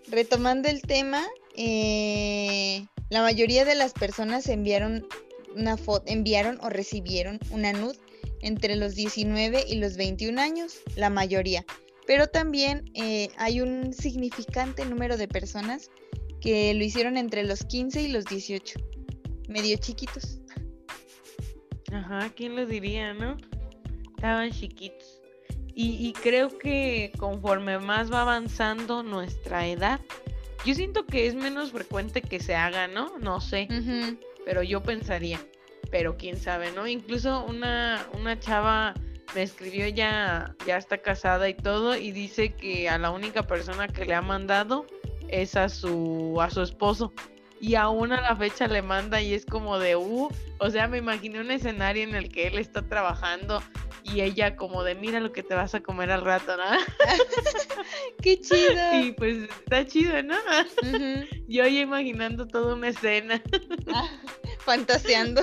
[0.09, 1.25] retomando el tema,
[1.57, 5.07] eh, la mayoría de las personas enviaron
[5.55, 7.95] una foto, enviaron o recibieron una nud
[8.43, 11.65] entre los 19 y los 21 años, la mayoría.
[12.09, 15.91] Pero también eh, hay un significante número de personas
[16.41, 18.81] que lo hicieron entre los 15 y los 18,
[19.49, 20.41] medio chiquitos.
[21.93, 23.37] Ajá, ¿quién lo diría, no?
[24.17, 25.21] Estaban chiquitos.
[25.79, 30.01] Y, creo que conforme más va avanzando nuestra edad,
[30.65, 33.19] yo siento que es menos frecuente que se haga, ¿no?
[33.19, 33.69] No sé,
[34.47, 35.39] pero yo pensaría,
[35.91, 36.87] pero quién sabe, ¿no?
[36.87, 38.95] Incluso una, una chava
[39.35, 43.87] me escribió ya, ya está casada y todo, y dice que a la única persona
[43.87, 44.87] que le ha mandado
[45.29, 47.13] es a su, a su esposo.
[47.61, 50.29] Y aún a la fecha le manda y es como de, uh,
[50.59, 53.63] o sea, me imaginé un escenario en el que él está trabajando
[54.05, 56.65] y ella como de, mira lo que te vas a comer al rato, ¿no?
[58.23, 59.01] Qué chido.
[59.01, 60.37] Y pues está chido, ¿no?
[61.49, 63.43] Yo ya imaginando toda una escena.
[63.93, 64.09] Ah,
[64.59, 65.43] fantaseando.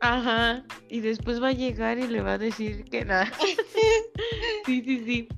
[0.00, 0.64] Ajá.
[0.90, 3.32] Y después va a llegar y le va a decir que nada.
[4.66, 5.28] sí, sí, sí.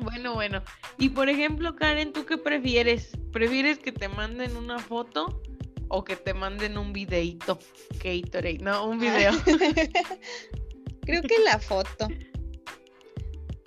[0.00, 0.62] Bueno, bueno.
[0.98, 3.12] Y por ejemplo, Karen, ¿tú qué prefieres?
[3.32, 5.42] ¿Prefieres que te manden una foto
[5.88, 7.58] o que te manden un videito?
[8.02, 9.32] Gatorade, no, un video.
[11.02, 12.08] Creo que la foto.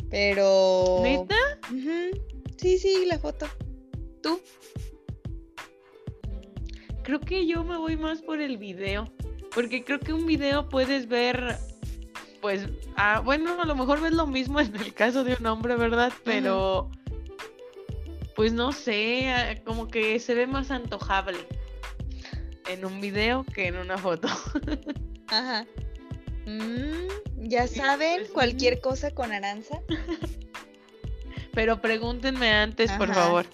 [0.10, 1.02] Pero.
[1.04, 1.36] ¿Neta?
[2.58, 3.48] Sí, sí, la foto.
[4.22, 4.40] ¿Tú?
[7.04, 9.12] Creo que yo me voy más por el video.
[9.54, 11.58] Porque creo que un video puedes ver
[12.44, 12.68] pues,
[12.98, 16.12] ah, bueno, a lo mejor ves lo mismo en el caso de un hombre, ¿verdad?
[16.26, 16.92] Pero,
[18.36, 21.38] pues no sé, ah, como que se ve más antojable
[22.68, 24.28] en un video que en una foto.
[25.28, 25.66] Ajá.
[26.46, 29.80] Mm, ya saben, pues, cualquier cosa con Aranza.
[31.54, 33.46] Pero pregúntenme antes, por favor.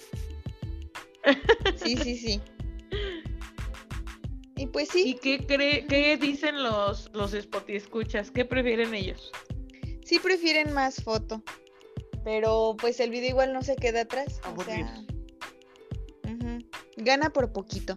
[1.76, 2.42] Sí, sí, sí.
[4.60, 5.04] Y pues sí.
[5.06, 8.30] ¿Y qué, cree, qué dicen los, los spot escuchas?
[8.30, 9.32] ¿Qué prefieren ellos?
[10.04, 11.42] Sí prefieren más foto,
[12.26, 14.42] pero pues el video igual no se queda atrás.
[14.58, 15.02] O sea,
[16.98, 17.96] Gana por poquito.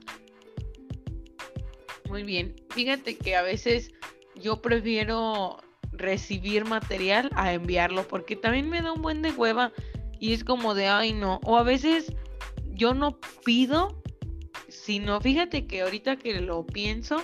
[2.09, 2.55] Muy bien.
[2.71, 3.91] Fíjate que a veces
[4.37, 5.57] yo prefiero
[5.91, 9.73] recibir material a enviarlo porque también me da un buen de hueva
[10.21, 11.41] y es como de, ay no.
[11.43, 12.13] O a veces
[12.71, 14.02] yo no pido
[14.85, 17.22] sino fíjate que ahorita que lo pienso,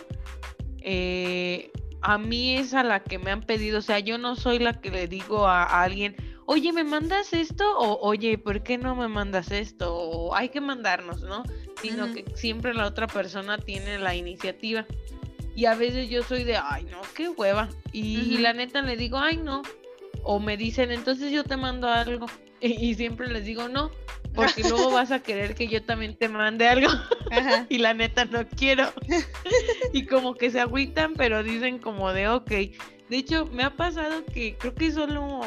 [0.81, 4.61] eh, a mí es a la que me han pedido, o sea, yo no soy
[4.61, 6.15] la que le digo a, alguien,
[6.47, 7.77] oye, ¿me mandas esto?
[7.77, 9.93] O oye, ¿por qué no me mandas esto?
[9.93, 11.43] O hay que mandarnos, ¿no?
[11.83, 14.87] Sino que siempre la otra persona tiene la iniciativa.
[15.57, 17.69] Y a veces yo soy de, ay, no, qué hueva.
[17.93, 19.63] Y, la neta le digo, ay, no.
[20.23, 22.27] O me dicen, entonces yo te mando algo.
[22.61, 23.91] y siempre les digo, no,
[24.39, 26.89] porque luego vas a querer que yo también te mande algo
[27.69, 28.93] y la neta no quiero.
[29.93, 32.51] y como que se agüitan, pero dicen como de ok.
[32.51, 35.41] De hecho, me ha pasado que creo que solo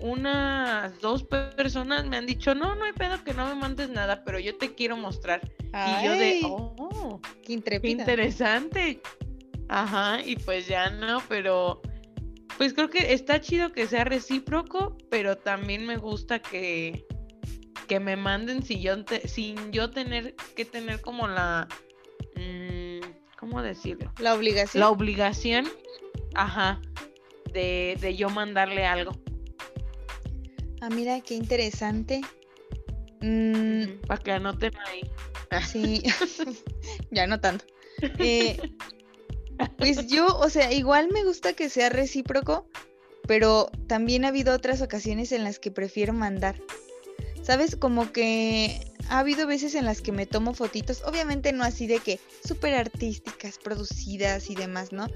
[0.00, 4.22] unas dos personas me han dicho, no, no hay pedo que no me mandes nada,
[4.24, 5.40] pero yo te quiero mostrar.
[5.72, 9.00] y yo de, oh, qué, qué interesante.
[9.68, 11.82] Ajá, y pues ya no, pero
[12.58, 17.06] pues creo que está chido que sea recíproco, pero también me gusta que,
[17.90, 21.66] que me manden sin yo, sin yo tener que tener como la...
[22.36, 23.00] Mm,
[23.36, 24.12] ¿Cómo decirlo?
[24.20, 24.80] La obligación.
[24.80, 25.66] La obligación,
[26.36, 26.80] ajá,
[27.52, 29.10] de, de yo mandarle algo.
[30.80, 32.20] Ah, mira, qué interesante.
[33.22, 35.10] Mm, Para que anoten ahí.
[35.66, 36.04] Sí,
[37.10, 37.64] ya anotando.
[38.20, 38.56] Eh,
[39.78, 42.68] pues yo, o sea, igual me gusta que sea recíproco,
[43.26, 46.54] pero también ha habido otras ocasiones en las que prefiero mandar.
[47.42, 47.76] ¿Sabes?
[47.76, 51.98] Como que ha habido veces en las que me tomo fotitos, obviamente no así de
[51.98, 55.08] que súper artísticas, producidas y demás, ¿no?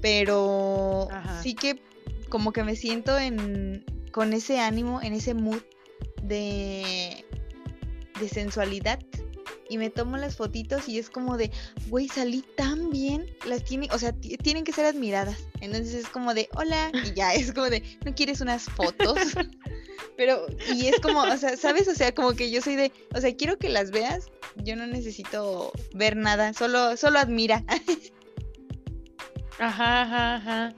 [0.00, 1.08] Pero
[1.42, 1.80] sí que
[2.28, 5.62] como que me siento en, con ese ánimo, en ese mood
[6.22, 7.24] de,
[8.20, 8.98] de sensualidad
[9.68, 11.50] y me tomo las fotitos y es como de,
[11.88, 15.38] güey, salí tan bien, las tiene, o sea, tienen que ser admiradas.
[15.60, 19.18] Entonces es como de, hola, y ya es como de, ¿no quieres unas fotos?
[20.16, 21.86] Pero, y es como, o sea, ¿sabes?
[21.86, 24.86] O sea, como que yo soy de, o sea, quiero que las veas, yo no
[24.86, 27.64] necesito ver nada, solo, solo admira.
[29.60, 30.74] Ajá, ajá, ajá.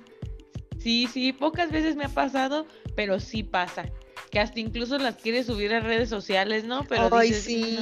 [0.78, 2.66] Sí, sí, pocas veces me ha pasado,
[2.96, 3.84] pero sí pasa.
[4.30, 6.84] Que hasta incluso las quieres subir a redes sociales, ¿no?
[6.84, 7.76] Pero Ay, sí.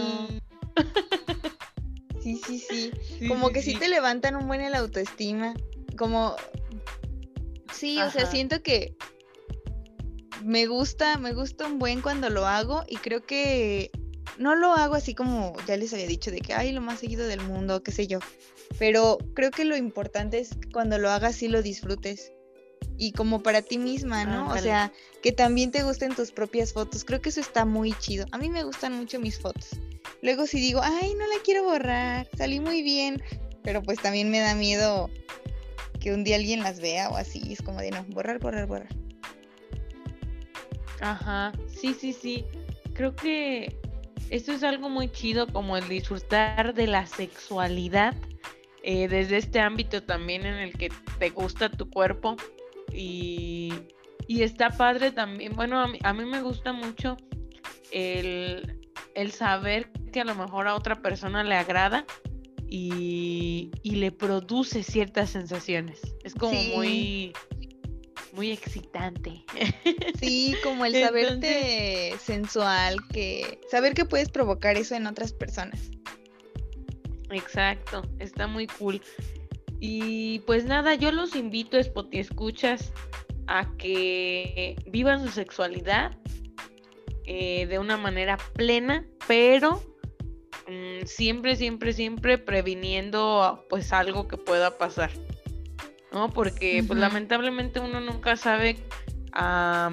[2.20, 3.28] Sí, sí, sí.
[3.28, 3.74] como que sí.
[3.74, 5.54] te levantan un buen el autoestima.
[5.96, 6.36] Como.
[7.72, 8.96] Sí, o sea, siento que
[10.44, 13.90] me gusta, me gusta un buen cuando lo hago y creo que
[14.38, 17.26] no lo hago así como ya les había dicho de que ay lo más seguido
[17.26, 18.18] del mundo, qué sé yo.
[18.78, 22.32] Pero creo que lo importante es que cuando lo hagas sí lo disfrutes.
[23.00, 24.48] Y como para ti misma, ¿no?
[24.48, 27.04] o sea, que también te gusten tus propias fotos.
[27.04, 28.26] Creo que eso está muy chido.
[28.32, 29.70] A mí me gustan mucho mis fotos.
[30.22, 33.22] Luego si digo, ay, no la quiero borrar, salí muy bien.
[33.62, 35.10] Pero pues también me da miedo
[36.00, 37.52] que un día alguien las vea o así.
[37.52, 38.94] Es como de no, borrar, borrar, borrar.
[41.00, 42.44] Ajá, sí, sí, sí.
[42.94, 43.76] Creo que
[44.30, 48.14] esto es algo muy chido como el disfrutar de la sexualidad
[48.82, 52.36] eh, desde este ámbito también en el que te gusta tu cuerpo
[52.92, 53.72] y,
[54.28, 57.16] está padre también, bueno, a mí, a mí me gusta mucho
[57.90, 58.78] el,
[59.20, 62.04] el, saber que a lo mejor a otra persona le agrada
[62.68, 66.00] y, y le produce ciertas sensaciones.
[66.24, 67.32] Es como muy
[68.38, 69.44] muy excitante.
[70.18, 75.90] Sí, como el saberte sensual, que saber que puedes provocar eso en otras personas.
[77.30, 79.00] Exacto, está muy cool.
[79.78, 82.92] Y pues nada, yo los invito, Spoti Escuchas,
[83.46, 86.18] a que vivan su sexualidad
[87.30, 89.82] eh, de una manera plena, pero
[90.66, 95.10] mm, siempre, siempre, siempre previniendo pues algo que pueda pasar.
[96.10, 96.30] ¿No?
[96.30, 98.78] Porque pues lamentablemente uno nunca sabe
[99.32, 99.90] a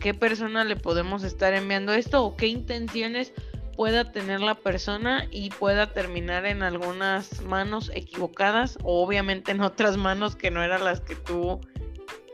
[0.00, 3.32] qué persona le podemos estar enviando esto o qué intenciones
[3.80, 9.96] pueda tener la persona y pueda terminar en algunas manos equivocadas o obviamente en otras
[9.96, 11.60] manos que no eran las que tú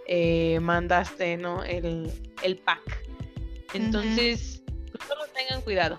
[0.08, 1.62] eh, mandaste, ¿no?
[1.62, 2.10] El,
[2.64, 3.05] pack.
[3.74, 5.98] Entonces, pues, solo tengan cuidado.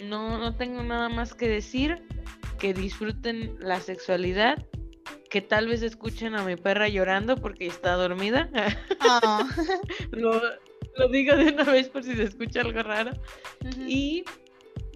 [0.00, 2.02] No, no tengo nada más que decir.
[2.58, 4.64] Que disfruten la sexualidad.
[5.28, 8.48] Que tal vez escuchen a mi perra llorando porque está dormida.
[9.00, 9.48] Ah.
[10.12, 10.40] lo,
[11.10, 13.10] digo de una vez por si se escucha algo raro.
[13.86, 14.24] Y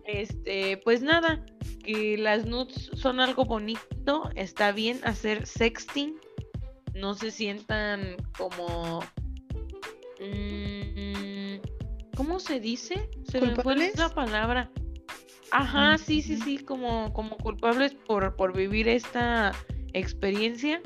[0.09, 1.45] este, pues nada,
[1.85, 6.19] que las nudes son algo bonito, está bien hacer sexting,
[6.95, 9.01] no se sientan como...
[10.21, 10.98] Mmm,
[12.19, 13.09] ¿Cómo se dice?
[13.31, 14.69] Se me fue la palabra.
[15.53, 19.53] Ajá, sí, sí, sí, como, como culpables por, por vivir esta
[19.93, 20.83] experiencia.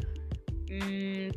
[0.69, 1.31] Mm,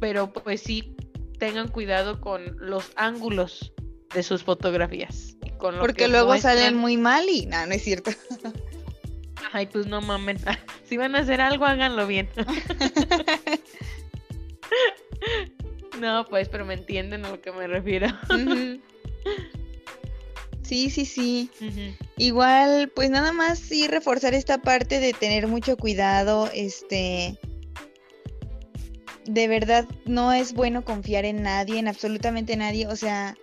[0.00, 0.96] pero pues sí,
[1.38, 3.74] tengan cuidado con los ángulos
[4.14, 5.36] de sus fotografías.
[5.58, 8.12] Porque luego salen muy mal y nada, no, es cierto.
[9.52, 10.44] Ay, pues no mames.
[10.86, 12.30] Si van a hacer algo, háganlo bien.
[16.00, 18.06] no, pues, pero me entienden a lo que me refiero.
[20.62, 21.50] Sí, sí, sí.
[22.16, 27.38] Igual, pues nada más sí reforzar esta parte de tener mucho cuidado, este
[29.26, 33.36] de verdad no es bueno confiar en nadie, en absolutamente nadie, o sea,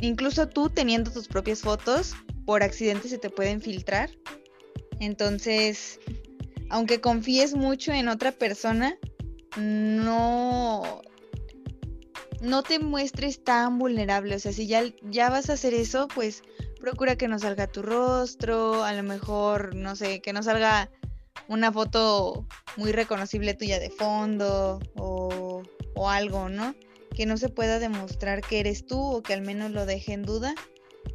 [0.00, 2.14] incluso tú teniendo tus propias fotos,
[2.44, 4.10] por accidente se te pueden filtrar.
[5.00, 5.98] Entonces,
[6.68, 8.98] aunque confíes mucho en otra persona,
[9.56, 11.02] no,
[12.44, 14.36] no te muestres tan vulnerable.
[14.36, 16.42] O sea, si ya, ya vas a hacer eso, pues
[16.80, 20.90] procura que no salga tu rostro, a lo mejor, no sé, que no salga
[21.48, 25.62] una foto muy reconocible tuya de fondo o,
[25.94, 26.74] o algo, ¿no?
[27.14, 30.22] que no se pueda demostrar que eres tú o que al menos lo deje en
[30.22, 30.54] duda.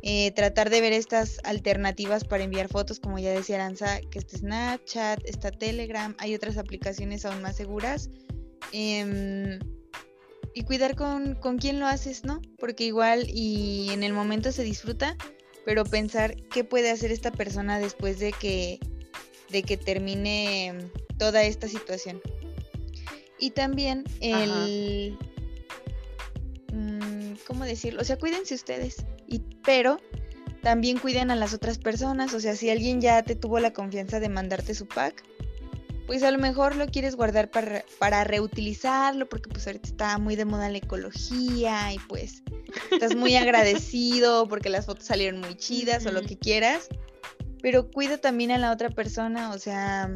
[0.01, 4.37] Eh, tratar de ver estas alternativas para enviar fotos, como ya decía Aranza, que está
[4.37, 8.09] Snapchat, está Telegram, hay otras aplicaciones aún más seguras.
[8.71, 9.59] Em,
[10.53, 12.41] y cuidar con, con quién lo haces, ¿no?
[12.57, 15.15] Porque igual y en el momento se disfruta,
[15.65, 18.79] pero pensar qué puede hacer esta persona después de que,
[19.49, 22.21] de que termine toda esta situación.
[23.37, 25.17] Y también el,
[27.47, 28.01] ¿cómo decirlo?
[28.01, 29.99] O sea, cuídense ustedes, y, pero
[30.61, 34.19] también cuiden a las otras personas, o sea, si alguien ya te tuvo la confianza
[34.19, 35.23] de mandarte su pack,
[36.09, 40.35] pues a lo mejor lo quieres guardar para, para reutilizarlo, porque pues ahorita está muy
[40.35, 42.41] de moda la ecología y pues
[42.91, 46.87] estás muy agradecido porque las fotos salieron muy chidas o lo que quieras,
[47.61, 50.09] pero cuida también a la otra persona, o sea,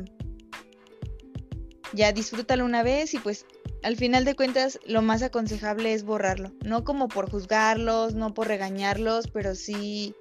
[1.93, 3.45] ya disfrútalo una vez y pues
[3.83, 8.47] al final de cuentas lo más aconsejable es borrarlo, no como por juzgarlos, no por
[8.47, 10.15] regañarlos, pero sí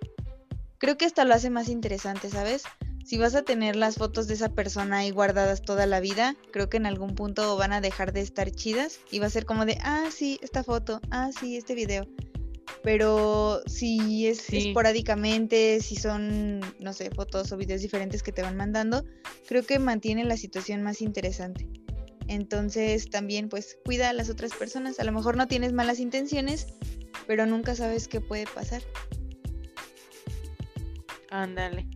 [0.77, 2.65] creo que hasta lo hace más interesante, ¿sabes?
[3.13, 6.71] Si vas a tener las fotos de esa persona ahí guardadas toda la vida, creo
[6.71, 9.67] que en algún punto van a dejar de estar chidas y va a ser como
[9.67, 12.09] de, ah, sí, esta foto, ah, sí, este video.
[12.83, 18.57] Pero si es esporádicamente, si son, no sé, fotos o videos diferentes que te van
[18.57, 19.05] mandando,
[19.47, 21.69] creo que mantiene la situación más interesante.
[22.29, 24.99] Entonces también pues cuida a las otras personas.
[24.99, 26.69] A lo mejor no tienes malas intenciones,
[27.27, 28.81] pero nunca sabes qué puede pasar.
[31.29, 31.87] Ándale.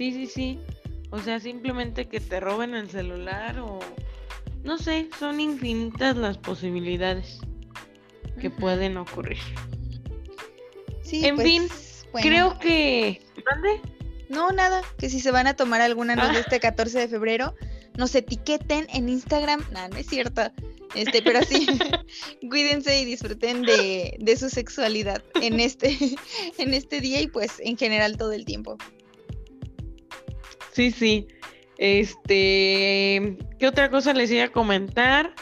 [0.00, 0.58] Sí, sí, sí.
[1.10, 3.80] O sea, simplemente que te roben el celular o...
[4.64, 7.40] No sé, son infinitas las posibilidades
[8.40, 9.36] que pueden ocurrir.
[11.02, 11.68] Sí, en pues, fin,
[12.12, 12.26] bueno.
[12.26, 13.20] creo que...
[13.44, 13.82] ¿Mande?
[14.30, 16.40] No, nada, que si se van a tomar alguna noche Ah.
[16.46, 17.54] este 14 de febrero,
[17.98, 19.62] nos etiqueten en Instagram.
[19.70, 20.50] No, no es cierto.
[20.94, 21.66] Este, pero sí,
[22.48, 25.94] cuídense y disfruten de, de su sexualidad en este,
[26.56, 28.78] en este día y pues en general todo el tiempo.
[30.72, 31.28] Sí, sí.
[31.78, 35.34] Este, ¿qué otra cosa les iba a comentar?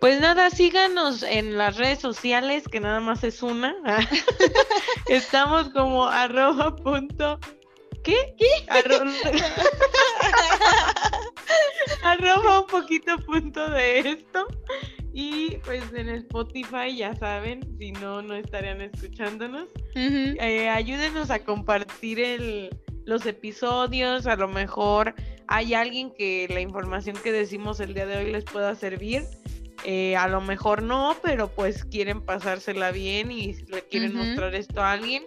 [0.00, 3.74] Pues nada, síganos en las redes sociales, que nada más es una.
[5.08, 7.40] Estamos como arroba punto.
[8.04, 8.34] ¿Qué?
[8.38, 8.46] ¿Qué?
[8.68, 9.02] Arro-
[12.02, 14.46] arroba un poquito punto de esto.
[15.12, 19.66] Y pues en Spotify, ya saben, si no, no estarían escuchándonos.
[19.94, 22.68] Eh, ayúdenos a compartir el,
[23.06, 24.26] los episodios.
[24.26, 25.14] A lo mejor
[25.48, 29.22] hay alguien que la información que decimos el día de hoy les pueda servir.
[29.84, 34.82] Eh, a lo mejor no, pero pues quieren pasársela bien y le quieren mostrar esto
[34.82, 35.22] a alguien.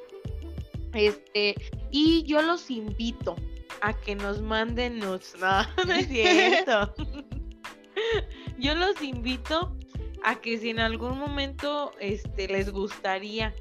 [0.93, 1.56] Este,
[1.91, 3.35] y yo los invito
[3.81, 5.35] a que nos manden nudes.
[5.39, 6.93] No, no es cierto.
[8.60, 9.76] yo los invito
[10.23, 13.53] a que si en algún momento este, les gustaría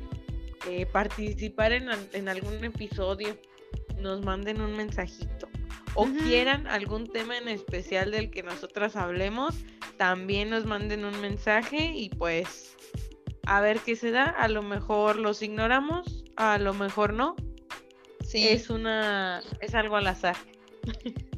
[0.68, 3.38] eh, participar en, en algún episodio,
[4.00, 5.48] nos manden un mensajito.
[5.94, 9.54] O quieran algún tema en especial del que nosotras hablemos,
[9.96, 12.76] también nos manden un mensaje y pues
[13.46, 14.24] a ver qué se da.
[14.24, 17.34] A lo mejor los ignoramos, a lo mejor no.
[18.24, 18.46] Sí.
[18.46, 20.36] Es una, es algo al azar.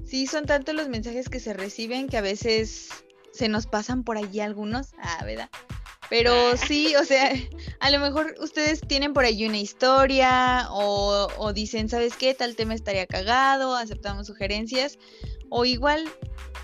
[0.05, 2.89] Sí, son tantos los mensajes que se reciben que a veces
[3.33, 4.89] se nos pasan por allí algunos.
[4.99, 5.49] Ah, ¿verdad?
[6.11, 7.33] Pero sí, o sea,
[7.79, 12.35] a lo mejor ustedes tienen por allí una historia o, o dicen, ¿sabes qué?
[12.35, 14.99] Tal tema estaría cagado, aceptamos sugerencias.
[15.49, 16.05] O igual,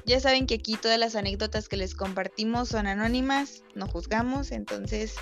[0.05, 5.15] ya saben que aquí todas las anécdotas que les compartimos son anónimas, no juzgamos, entonces,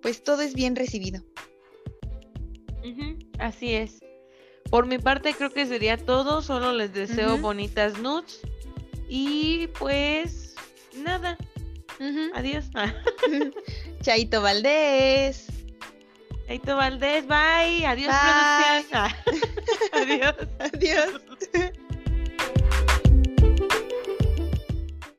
[0.00, 1.22] pues todo es bien recibido.
[3.38, 4.00] Así es.
[4.70, 6.42] Por mi parte creo que sería todo.
[6.42, 8.40] Solo les deseo bonitas nudes.
[9.08, 10.54] Y pues
[10.96, 11.36] nada.
[12.34, 12.70] Adiós.
[14.02, 15.46] Chaito Valdés.
[16.48, 17.86] Aito Valdés, bye.
[17.86, 18.84] Adiós, Bye.
[18.90, 19.52] producción.
[19.92, 20.36] Adiós.
[20.58, 21.72] Adiós.